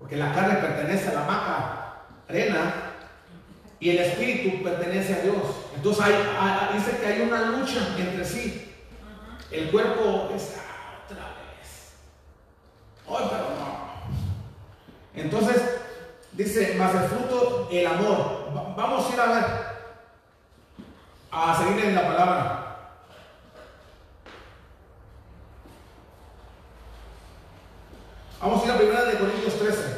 [0.06, 1.96] Porque la carne pertenece a la maca
[2.28, 2.74] arena
[3.80, 5.34] y el espíritu pertenece a Dios.
[5.74, 6.04] Entonces
[6.74, 8.72] dice que hay una lucha entre sí.
[9.50, 11.94] El cuerpo es ah, otra vez.
[13.04, 15.20] Hoy, pero no.
[15.20, 15.60] Entonces
[16.30, 18.52] dice, más el fruto, el amor.
[18.76, 19.44] vamos a ir a ver,
[21.32, 22.66] a seguir en la palabra.
[28.40, 29.95] Vamos a ir a primera de Corintios 13.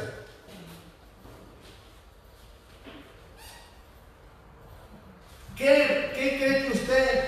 [5.59, 7.23] ¿Qué, qué cree que usted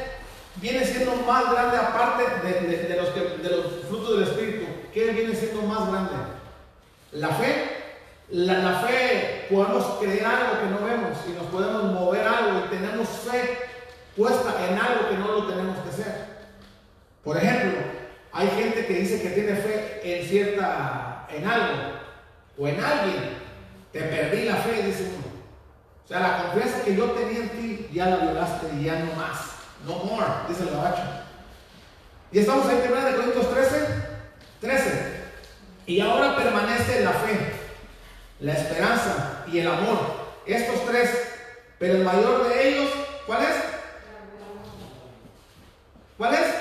[0.56, 4.68] viene siendo más grande aparte de, los frutos del Espíritu?
[4.94, 6.14] ¿Qué viene siendo más grande?
[7.12, 7.72] ¿La fe?
[8.30, 13.10] La, fe, podemos creer algo que no vemos y nos podemos mover algo y tenemos
[13.10, 13.58] fe
[14.16, 16.26] puesta en algo que no lo tenemos que hacer.
[17.26, 17.82] Por ejemplo,
[18.32, 22.00] hay gente que dice que tiene fe en cierta, en algo
[22.58, 23.42] o en alguien.
[23.92, 25.31] Te perdí la fe, dice uno.
[26.12, 29.38] Sea, la confianza que yo tenía en ti ya la violaste y ya no más.
[29.88, 31.04] No more, dice el gabacho.
[32.34, 33.86] Y estamos en 1 de Corintios 13,
[34.60, 35.24] 13.
[35.86, 37.54] Y ahora permanece la fe,
[38.42, 40.00] la esperanza y el amor.
[40.46, 41.12] Estos tres,
[41.80, 42.90] pero el mayor de ellos,
[43.26, 43.56] ¿cuál es?
[46.18, 46.56] ¿Cuál es?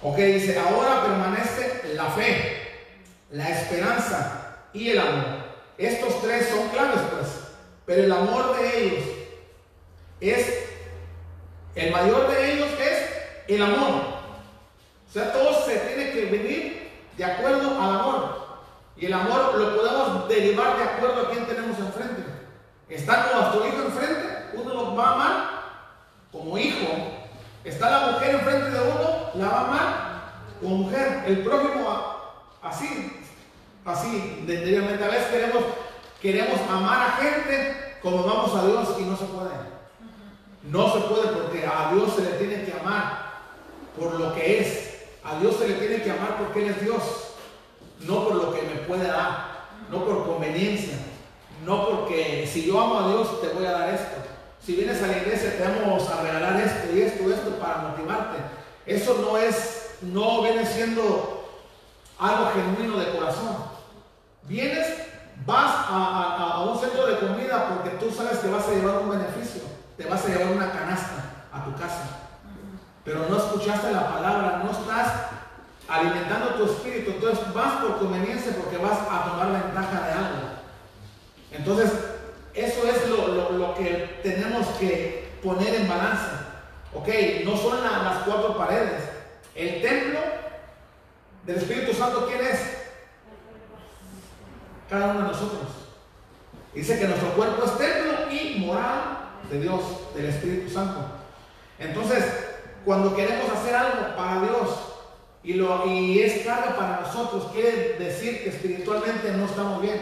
[0.00, 2.88] Ok, dice, ahora permanece la fe,
[3.32, 5.24] la esperanza y el amor.
[5.76, 7.43] Estos tres son claves, pues.
[7.86, 9.04] Pero el amor de ellos
[10.20, 10.68] es,
[11.74, 13.14] el mayor de ellos es
[13.48, 14.14] el amor.
[15.08, 18.44] O sea, todo se tiene que venir de acuerdo al amor.
[18.96, 22.22] Y el amor lo podemos derivar de acuerdo a quién tenemos enfrente.
[22.88, 25.50] Está nuestro hijo enfrente, uno lo va a amar
[26.30, 26.88] como hijo.
[27.64, 30.14] Está la mujer enfrente de uno, la va a amar
[30.60, 31.24] como mujer.
[31.26, 32.14] El prójimo
[32.62, 33.20] así,
[33.84, 35.04] así, debidamente.
[35.04, 35.64] A veces queremos,
[36.24, 39.50] queremos amar a gente como vamos a Dios y no se puede.
[40.62, 43.42] No se puede porque a Dios se le tiene que amar
[43.98, 44.94] por lo que es.
[45.22, 47.02] A Dios se le tiene que amar porque Él es Dios,
[48.00, 50.96] no por lo que me puede dar, no por conveniencia,
[51.62, 54.16] no porque si yo amo a Dios te voy a dar esto.
[54.64, 58.38] Si vienes a la iglesia te vamos a regalar esto y esto, esto para motivarte.
[58.86, 61.50] Eso no es, no viene siendo
[62.18, 63.56] algo genuino de corazón.
[64.44, 64.86] Vienes,
[65.46, 69.10] vas a, a, un centro de comida porque tú sabes que vas a llevar un
[69.10, 69.62] beneficio,
[69.96, 72.24] te vas a llevar una canasta a tu casa
[73.04, 75.12] pero no escuchaste la palabra, no estás
[75.86, 80.48] alimentando tu espíritu, entonces vas por conveniencia porque vas a tomar ventaja de algo.
[81.52, 81.92] Entonces,
[82.54, 86.46] eso es lo, lo, lo que tenemos que poner en balanza.
[86.94, 87.08] Ok,
[87.44, 89.02] no son la, las cuatro paredes.
[89.54, 90.20] El templo
[91.44, 92.83] del Espíritu Santo, ¿quién es?
[94.88, 95.62] Cada uno de nosotros.
[96.74, 99.80] Dice que nuestro cuerpo es templo y moral de Dios,
[100.14, 101.00] del Espíritu Santo.
[101.78, 102.24] Entonces,
[102.84, 104.68] cuando queremos hacer algo para Dios
[105.42, 110.00] y, lo, y es carga para nosotros, quiere decir que espiritualmente no estamos bien.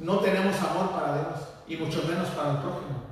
[0.00, 3.02] No tenemos amor para Dios y mucho menos para el prójimo.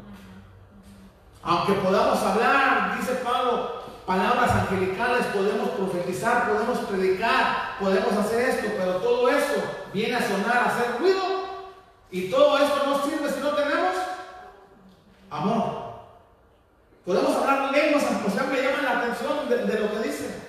[1.43, 3.81] Aunque podamos hablar, dice Pablo,
[4.11, 9.63] palabras angelicales, podemos profetizar, podemos predicar, podemos hacer esto, pero todo eso
[9.95, 11.23] viene a sonar, a hacer ruido
[12.11, 13.95] y todo esto no sirve si no tenemos
[15.31, 15.93] amor.
[17.07, 20.41] Podemos hablar lenguas, o sea, me llaman la atención de, lo que dice.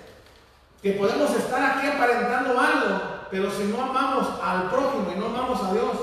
[0.82, 3.00] Que podemos estar aquí aparentando algo,
[3.30, 5.98] pero si no amamos al prójimo y no amamos a Dios,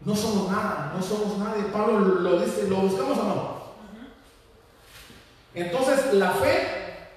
[0.00, 1.62] no somos nada, no somos nadie.
[1.72, 3.55] Pablo lo dice, ¿lo buscamos o?
[5.56, 7.08] Entonces, la fe,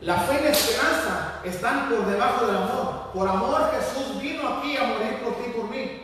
[0.00, 3.10] la fe y la esperanza están por debajo del amor.
[3.12, 6.02] Por amor, Jesús vino aquí a morir por ti y por mí.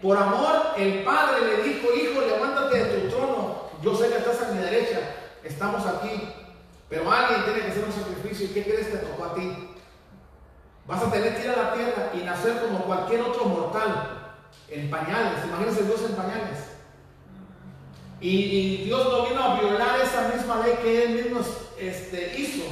[0.00, 4.40] Por amor, el Padre le dijo, hijo, levántate de tu trono yo sé que estás
[4.42, 5.00] a mi derecha,
[5.42, 6.28] estamos aquí,
[6.88, 8.46] pero alguien tiene que hacer un sacrificio.
[8.46, 9.70] ¿Y qué crees te tocó a ti?
[10.86, 14.34] Vas a tener que ir a la tierra y nacer como cualquier otro mortal,
[14.68, 15.44] en pañales.
[15.44, 16.71] Imagínense Dios en pañales.
[18.22, 21.40] Y, Dios no vino a violar esa misma ley que Él mismo
[21.78, 22.64] este, hizo.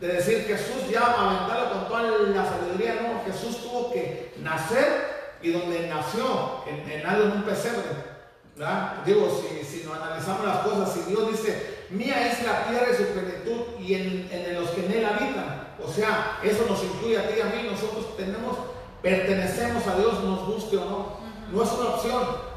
[0.00, 3.00] De decir Jesús ya aventarlo con toda la sabiduría.
[3.02, 8.16] No, Jesús tuvo que nacer y donde nació, en, en algo en un pesebre.
[9.04, 12.96] Digo, si, si nos analizamos las cosas, si Dios dice, mía es la tierra y
[12.96, 17.18] su plenitud y en, en, los que en él habitan, o sea, eso nos incluye
[17.18, 18.56] a ti y a mí, nosotros tenemos,
[19.02, 21.16] pertenecemos a Dios, nos guste o no,
[21.52, 22.55] no es una opción,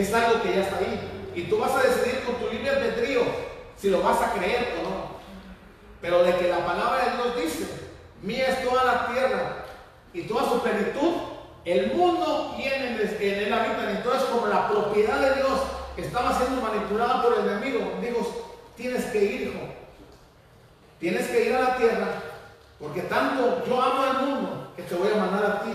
[0.00, 1.30] es algo que ya está ahí.
[1.34, 3.22] Y tú vas a decidir con tu libre albedrío
[3.76, 5.16] si lo vas a creer o no.
[6.00, 7.66] Pero de que la palabra de Dios dice,
[8.22, 9.64] mía es toda la tierra
[10.12, 11.12] y toda su plenitud,
[11.64, 13.96] el mundo y en el habitan.
[13.96, 15.60] Entonces, como la propiedad de Dios
[15.96, 19.60] estaba siendo manipulada por el enemigo, digo, tienes que ir, hijo.
[21.00, 22.22] Tienes que ir a la tierra,
[22.78, 25.70] porque tanto yo amo al mundo que te voy a mandar a ti.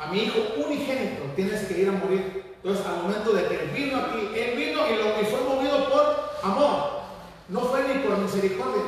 [0.00, 2.43] A mi hijo unigénito tienes que ir a morir.
[2.64, 5.86] Entonces, al momento de que él vino aquí, él vino y lo que fue movido
[5.90, 7.02] por amor.
[7.50, 8.84] No fue ni por misericordia.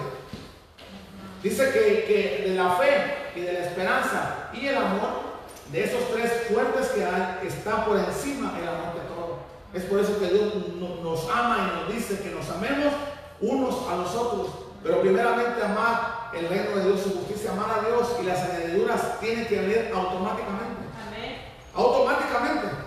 [1.43, 5.27] Dice que, que de la fe y de la esperanza y el amor
[5.71, 9.39] de esos tres fuertes que hay, está por encima el amor de todo.
[9.75, 10.55] Es por eso que Dios
[11.03, 12.95] nos ama y nos dice que nos amemos
[13.43, 14.49] unos a los otros.
[14.83, 19.21] Pero primeramente amar el reino de Dios, su justicia, amar a Dios y las añadiduras
[19.21, 20.81] tienen que venir automáticamente.
[21.07, 21.43] Amén.
[21.75, 22.86] Automáticamente.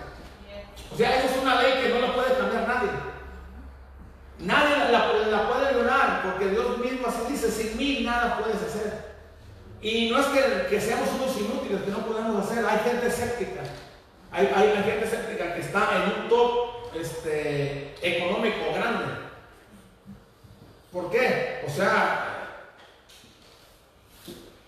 [0.92, 2.90] O sea, eso es una ley que no la puede cambiar nadie.
[4.40, 9.10] Nadie la, puede violar porque Dios mismo así dice, sin mí nada puedes hacer.
[9.82, 10.26] Y no es
[10.68, 12.64] que, seamos unos inútiles, que no podemos hacer.
[12.64, 13.60] Hay gente escéptica.
[14.32, 19.04] Hay, gente escéptica que está en un top este, económico grande.
[20.92, 21.62] ¿Por qué?
[21.66, 22.26] O sea,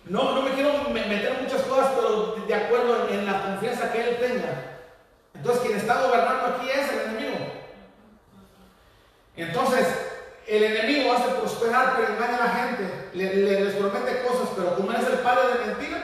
[0.05, 3.43] no, no me quiero me- meter en muchas cosas, pero de acuerdo en, en la
[3.43, 4.79] confianza que él tenga.
[5.35, 7.39] Entonces, quien está gobernando aquí es el enemigo.
[9.37, 9.87] Entonces,
[10.47, 13.09] el enemigo hace prosperar, pero engaña a la gente.
[13.14, 15.99] Le, le- les promete cosas, pero como es el padre de mentira,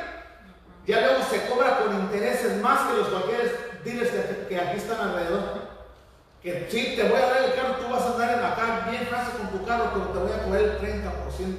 [0.87, 5.01] ya luego se cobra con intereses más que los cualquier dealers que, que aquí están
[5.09, 5.68] alrededor.
[6.43, 9.07] Que sí, te voy a dar el carro, tú vas a andar en acá bien
[9.11, 11.57] fácil con tu carro, pero te voy a cobrar el 30%.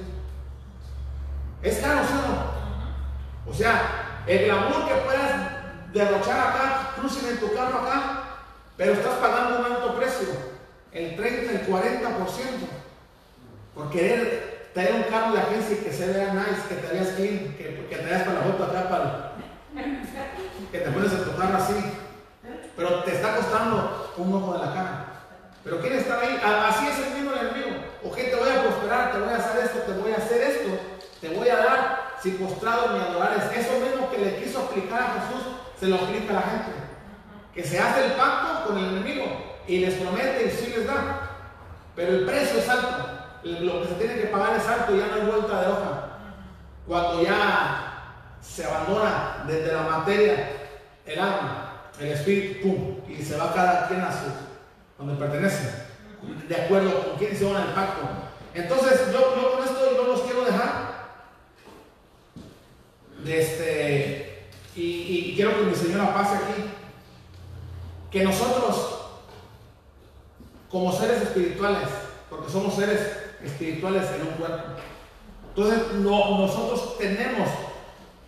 [1.62, 3.50] Es caro, ¿sí o no?
[3.50, 5.49] O sea, el glamour que puedas
[5.92, 8.22] derrochar acá, crucing en tu carro acá,
[8.76, 10.28] pero estás pagando un alto precio,
[10.92, 11.78] el 30, el 40%,
[13.74, 17.08] por querer traer un carro de agencia y que se vea nice, que te veas
[17.14, 19.32] clean, que, te veas para la foto acá, para,
[20.70, 21.74] que te pones tu carro así,
[22.76, 25.06] pero te está costando un ojo de la cara.
[25.62, 27.76] Pero quiere estar ahí, A- así es el mismo el enemigo.
[28.02, 30.40] O que te voy a prosperar, te voy a hacer esto, te voy a hacer
[30.40, 30.70] esto,
[31.20, 33.44] te voy a dar si postrado me adorares.
[33.54, 36.72] Eso mismo que le quiso aplicar a Jesús, se lo aplica a la gente.
[37.54, 39.24] Que se hace el pacto con el enemigo
[39.66, 41.30] y les promete y sí les da.
[41.96, 43.08] Pero el precio es alto.
[43.42, 46.08] Lo que se tiene que pagar es alto y ya no hay vuelta de hoja.
[46.86, 50.48] Cuando ya se abandona desde la materia
[51.06, 54.28] el alma, el espíritu, pum, y se va cada quien a su,
[54.98, 55.86] donde pertenece,
[56.48, 58.02] de acuerdo con quién se van el pacto.
[58.54, 60.90] Entonces, yo, yo con esto yo los quiero dejar.
[63.24, 64.29] De este,
[64.76, 66.64] y, quiero que mi señora pase aquí.
[68.10, 68.98] Que nosotros,
[70.70, 71.88] como seres espirituales,
[72.28, 73.00] porque somos seres
[73.42, 74.64] espirituales en un cuerpo,
[75.48, 77.48] entonces no, nosotros tenemos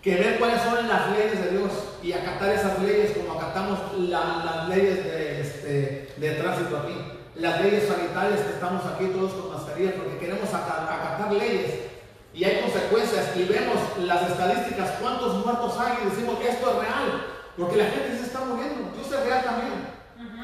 [0.03, 1.71] que ver cuáles son las leyes de Dios
[2.03, 6.95] y acatar esas leyes como acatamos la- las leyes de, este, tránsito aquí.
[7.37, 11.92] Las leyes sanitarias que estamos aquí todos con mascarilla porque queremos aca- acatar leyes
[12.35, 16.77] y hay consecuencias y vemos las estadísticas, cuántos muertos hay y decimos que esto es
[16.79, 17.27] real,
[17.57, 19.93] porque la gente se está muriendo, Dios es real también.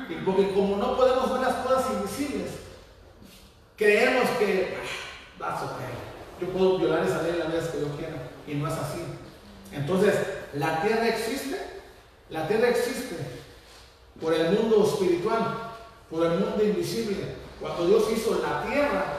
[0.09, 2.51] Y porque como no podemos ver las cosas invisibles,
[3.77, 5.95] creemos que "Ah, that's okay.
[6.41, 8.17] yo puedo violar esa ley las veces que yo quiera
[8.47, 9.01] y no es así.
[9.73, 10.15] Entonces,
[10.55, 11.61] la tierra existe,
[12.31, 13.17] la tierra existe
[14.21, 15.73] por el mundo espiritual,
[16.11, 17.37] por el mundo invisible.
[17.61, 19.18] Cuando Dios hizo la tierra,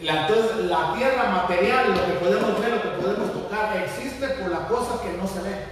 [0.00, 4.50] la, entonces, la tierra material, lo que podemos ver, lo que podemos tocar, existe por
[4.50, 5.64] la cosa que no se ve.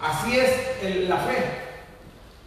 [0.00, 1.66] Así es la fe.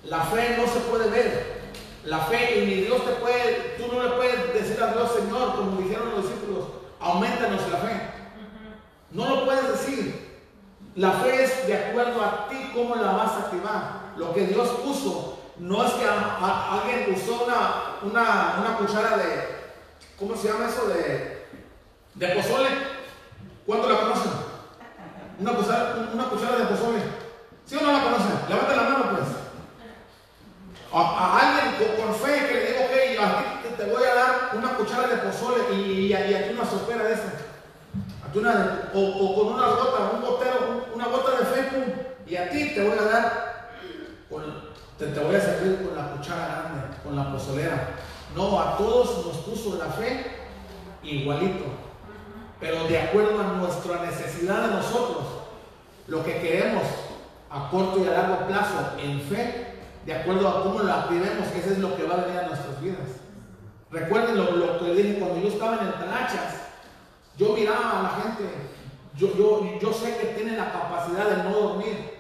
[0.06, 1.60] La fe no se puede ver.
[2.06, 5.58] La fe, y ni Dios te puede, tú no le puedes decir a Dios, Señor,
[5.58, 6.66] como dijeron los discípulos,
[7.00, 8.02] aumentanos la fe.
[9.12, 10.40] No lo puedes decir.
[10.96, 14.14] La fe es de acuerdo a ti cómo la vas a activar.
[14.18, 19.59] Lo que Dios puso, no es que alguien usó una, una cuchara de,
[20.20, 20.88] ¿cómo se llama eso?
[20.88, 21.46] De,
[22.16, 22.70] de pozole.
[23.66, 24.32] ¿Cuánto la conocen?
[25.40, 27.00] Una cuchara, una cuchara de pozole.
[27.66, 28.32] ¿Sí o no la conocen?
[28.50, 29.30] Levanta la mano pues.
[30.92, 34.50] A, a alguien con, fe que le digo, ok, a ti te, voy a dar
[34.56, 37.24] una cuchara de pozole y, y, y aquí una sopera de esa.
[38.28, 41.84] A ti una o, con una gota, un gotero, un- una gota de fe, pum,
[42.26, 43.70] y a ti te voy a dar,
[44.98, 47.90] te, te voy a servir con la cuchara grande, con la pozolera.
[48.36, 50.26] No, a todos nos puso la fe
[51.04, 51.66] igualito,
[52.60, 55.24] pero de acuerdo a nuestra necesidad de nosotros,
[56.08, 56.84] lo que queremos
[57.50, 61.60] a corto y a largo plazo en fe, de acuerdo a cómo lo activemos, que
[61.60, 63.08] eso es lo que va a venir a nuestras vidas.
[63.92, 66.70] Recuerden lo, lo que dije cuando yo estaba en el Talachas,
[67.38, 68.44] yo miraba a la gente,
[69.16, 72.20] yo, yo, yo sé que tienen la capacidad de no dormir,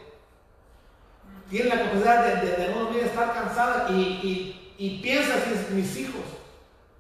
[1.49, 6.23] tienen la capacidad de, no dormir, estar cansada y, y piensas es mis hijos,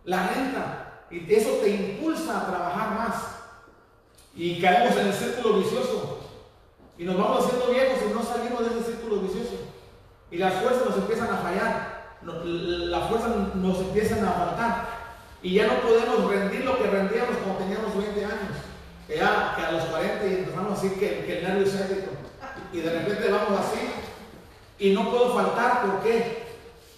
[0.03, 3.15] la renta, y eso te impulsa a trabajar más.
[4.35, 6.19] Y caemos en el círculo vicioso.
[6.97, 9.55] Y nos vamos haciendo viejos y no salimos de ese círculo vicioso.
[10.29, 12.17] Y las fuerzas nos empiezan a fallar.
[12.21, 14.89] Las fuerzas nos empiezan a faltar.
[15.41, 18.57] Y ya no podemos rendir lo que rendíamos cuando teníamos 20 años.
[19.07, 22.11] Ya que a los 40 y empezamos así que, que el nervio céntrico.
[22.73, 23.79] Y de repente vamos así.
[24.77, 25.81] Y no puedo faltar.
[25.81, 26.48] ¿Por qué?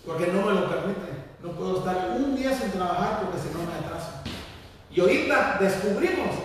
[0.06, 1.22] Porque no me lo permite.
[1.44, 4.12] No puedo estar un día sin trabajar porque si no me atraso.
[4.92, 6.36] Y ahorita descubrimos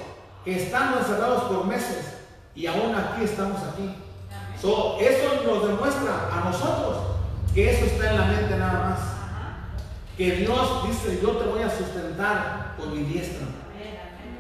[0.44, 2.18] que estando encerrados por meses
[2.54, 3.94] y aún aquí estamos aquí.
[4.60, 6.96] So, eso nos demuestra a nosotros
[7.54, 8.98] que eso está en la mente nada más.
[10.16, 13.46] Que Dios dice, yo te voy a sustentar con mi diestra.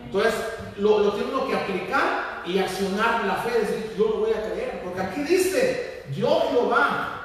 [0.04, 0.34] Entonces,
[0.78, 4.42] lo, lo tiene uno que aplicar y accionar la fe, decir, yo lo voy a
[4.42, 4.80] creer.
[4.82, 7.15] Porque aquí dice, yo Jehová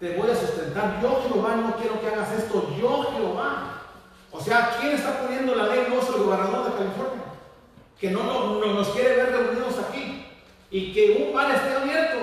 [0.00, 1.00] te voy a sustentar.
[1.00, 2.74] Yo Jehová no quiero que hagas esto.
[2.80, 3.82] Yo Jehová.
[4.30, 5.86] O sea, ¿quién está poniendo la ley?
[5.88, 7.24] No es el gobernador de California.
[7.98, 10.26] Que no, no, nos quiere ver reunidos aquí.
[10.70, 12.18] Y que un bar esté abierto.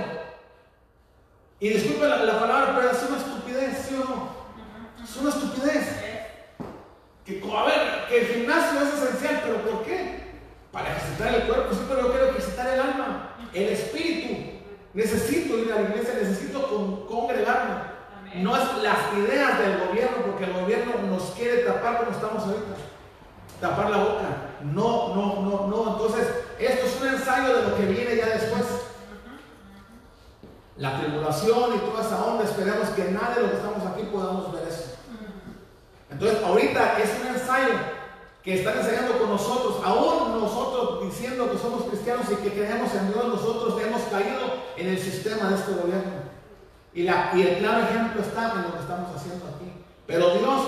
[1.59, 5.03] Y disculpe la, la palabra, pero es una estupidez, ¿sí o no?
[5.03, 6.01] Es una estupidez.
[7.25, 10.21] Que, a ver, que el gimnasio es esencial, pero ¿por qué?
[10.71, 14.50] Para ejercitar el cuerpo, sí, pero yo quiero ejercitar el alma, el espíritu.
[14.93, 17.91] Necesito ir a la iglesia, necesito congregarme.
[18.35, 22.75] No es las ideas del gobierno, porque el gobierno nos quiere tapar como estamos ahorita.
[23.59, 24.23] Tapar la boca.
[24.63, 25.91] No, no, no, no.
[25.93, 26.27] Entonces,
[26.59, 28.63] esto es un ensayo de lo que viene ya después.
[30.77, 34.51] La tribulación y toda esa onda, esperemos que nada de lo que estamos aquí podamos
[34.51, 34.95] ver eso.
[36.09, 38.00] Entonces, ahorita es un ensayo
[38.43, 43.13] que están enseñando con nosotros, aún nosotros diciendo que somos cristianos y que creemos en
[43.13, 44.39] Dios, nosotros hemos caído
[44.77, 46.31] en el sistema de este gobierno.
[46.93, 49.71] Y, la, y el claro ejemplo está en lo que estamos haciendo aquí.
[50.07, 50.61] Pero Dios,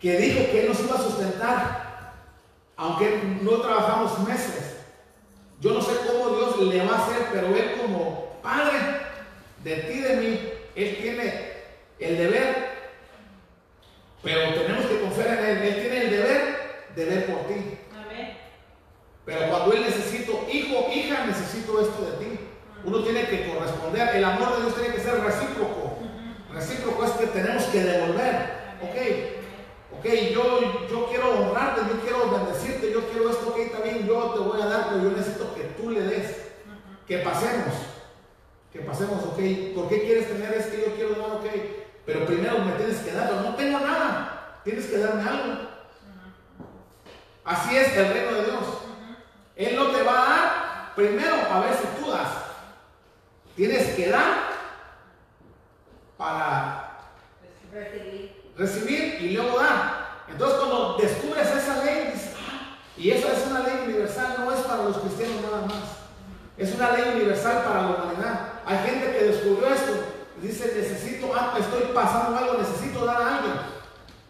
[0.00, 2.14] que dijo que Él nos iba a sustentar,
[2.76, 4.76] aunque no trabajamos meses,
[5.60, 8.78] yo no sé cómo Dios le va a hacer, pero Él como Padre
[9.62, 10.40] de ti de mí,
[10.74, 11.52] Él tiene
[11.98, 12.69] el deber
[14.22, 15.58] pero tenemos que confiar en Él.
[15.62, 16.40] Él tiene el deber
[16.94, 17.78] de ver por ti.
[19.24, 22.40] Pero cuando Él necesito, hijo, hija, necesito esto de ti.
[22.84, 24.16] Uno tiene que corresponder.
[24.16, 25.98] El amor de Dios tiene que ser recíproco.
[26.52, 28.60] Recíproco es que tenemos que devolver.
[28.82, 28.96] Ok,
[29.98, 34.40] ok, yo, yo quiero honrarte, yo quiero bendecirte, yo quiero esto, ok, también yo te
[34.40, 36.36] voy a dar, pero yo necesito que tú le des.
[37.06, 37.74] Que pasemos.
[38.72, 39.74] Que pasemos, ok.
[39.74, 40.76] ¿Por qué quieres tener esto?
[40.76, 41.79] Yo quiero dar, ok.
[42.06, 45.70] Pero primero me tienes que dar, no tengo nada, tienes que darme algo.
[47.44, 48.64] Así es el reino de Dios.
[49.56, 52.28] Él no te va a dar primero a ver si tú das.
[53.56, 54.50] Tienes que dar
[56.16, 56.98] para
[57.72, 60.24] recibir, recibir y luego dar.
[60.28, 64.60] Entonces cuando descubres esa ley, dices, ah, y eso es una ley universal, no es
[64.60, 66.00] para los cristianos nada más.
[66.56, 68.40] Es una ley universal para la humanidad.
[68.64, 70.09] Hay gente que descubrió esto
[70.46, 73.54] dice, necesito, ah, estoy pasando algo, necesito dar a alguien.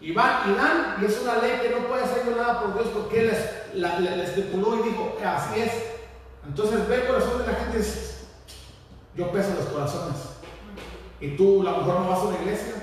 [0.00, 2.88] Y van y dan, y es una ley que no puede ser violada por Dios
[2.88, 3.26] porque Él
[3.74, 5.72] les, la, estipuló y dijo, así es.
[6.46, 8.14] Entonces ve el corazón de la gente y dice,
[9.14, 10.16] yo peso los corazones.
[11.20, 12.74] Y tú, a lo mejor no vas a una iglesia,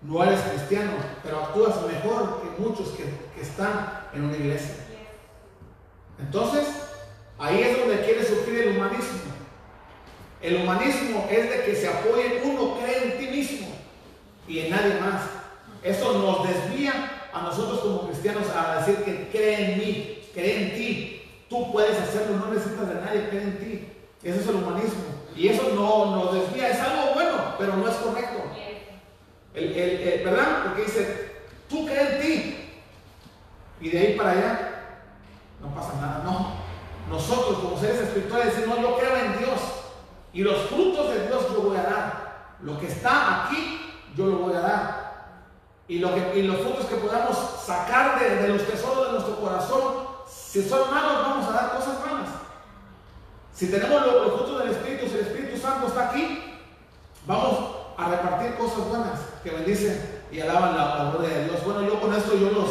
[0.00, 0.92] no eres cristiano,
[1.22, 3.04] pero actúas mejor que muchos que,
[3.34, 4.76] que están en una iglesia.
[6.18, 6.66] Entonces,
[7.38, 9.31] ahí es donde quiere surgir el humanismo.
[10.42, 13.68] El humanismo es de que se apoye uno, cree en ti mismo
[14.48, 15.22] y en nadie más.
[15.84, 20.74] Eso nos desvía a nosotros como cristianos a decir que cree en mí, cree en
[20.74, 21.22] ti.
[21.48, 23.88] Tú puedes hacerlo, no necesitas de nadie, cree en ti.
[24.24, 25.04] Ese es el humanismo.
[25.36, 28.42] Y eso no nos desvía, es algo bueno, pero no es correcto.
[29.54, 30.64] ¿Verdad?
[30.64, 31.32] Porque dice,
[31.68, 32.56] tú crees en ti.
[33.80, 34.70] Y de ahí para allá
[35.60, 36.22] no pasa nada.
[36.24, 36.56] No.
[37.08, 39.81] Nosotros como seres espirituales decimos, no, yo creo en Dios.
[40.32, 42.56] Y los frutos de Dios yo voy a dar.
[42.62, 43.80] Lo que está aquí,
[44.16, 45.02] yo lo voy a dar.
[45.88, 46.12] Y, los
[46.60, 47.36] frutos que podamos
[47.66, 49.94] sacar de, los tesoros de nuestro corazón,
[50.26, 52.30] si son malos, vamos a dar cosas malas.
[53.52, 56.54] Si tenemos los, frutos del Espíritu, si el Espíritu Santo está aquí,
[57.26, 61.64] vamos a repartir cosas buenas que bendicen y alaban la, gloria de Dios.
[61.64, 62.70] Bueno, yo con esto yo los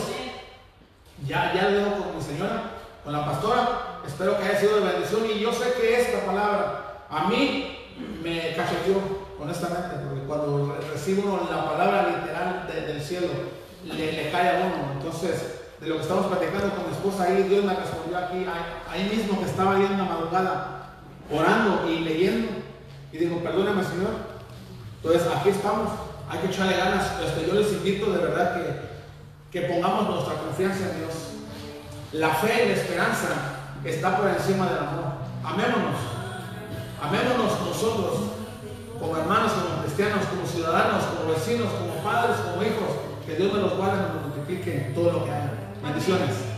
[1.28, 2.72] ya, ya leo con mi señora,
[3.04, 4.02] con la pastora.
[4.08, 7.78] Espero que haya sido de bendición y yo sé que esta palabra a mí
[8.24, 8.96] me cacheteó,
[9.38, 13.28] honestamente, porque cuando recibo la palabra literal del cielo,
[13.84, 14.94] le, cae a uno.
[14.94, 18.46] Entonces, de lo que estamos platicando con mi esposa ahí, Dios me respondió aquí,
[18.90, 20.94] ahí, mismo que estaba ahí en la madrugada,
[21.30, 22.48] orando y leyendo.
[23.12, 24.32] Y digo, perdóname, Señor.
[25.04, 25.92] Entonces, aquí estamos,
[26.30, 27.20] hay que echarle ganas.
[27.26, 31.14] Este, yo les invito de verdad que, que pongamos nuestra confianza en Dios.
[32.14, 33.28] La fe y la esperanza
[33.84, 35.04] está por encima del amor.
[35.44, 36.11] Amémonos.
[37.02, 38.14] Amémonos nosotros
[39.00, 42.90] como hermanos, como cristianos, como ciudadanos, como vecinos, como padres, como hijos.
[43.26, 45.52] Que Dios me los guarde y nos multiplique en todo lo que haga.
[45.84, 46.51] Bendiciones.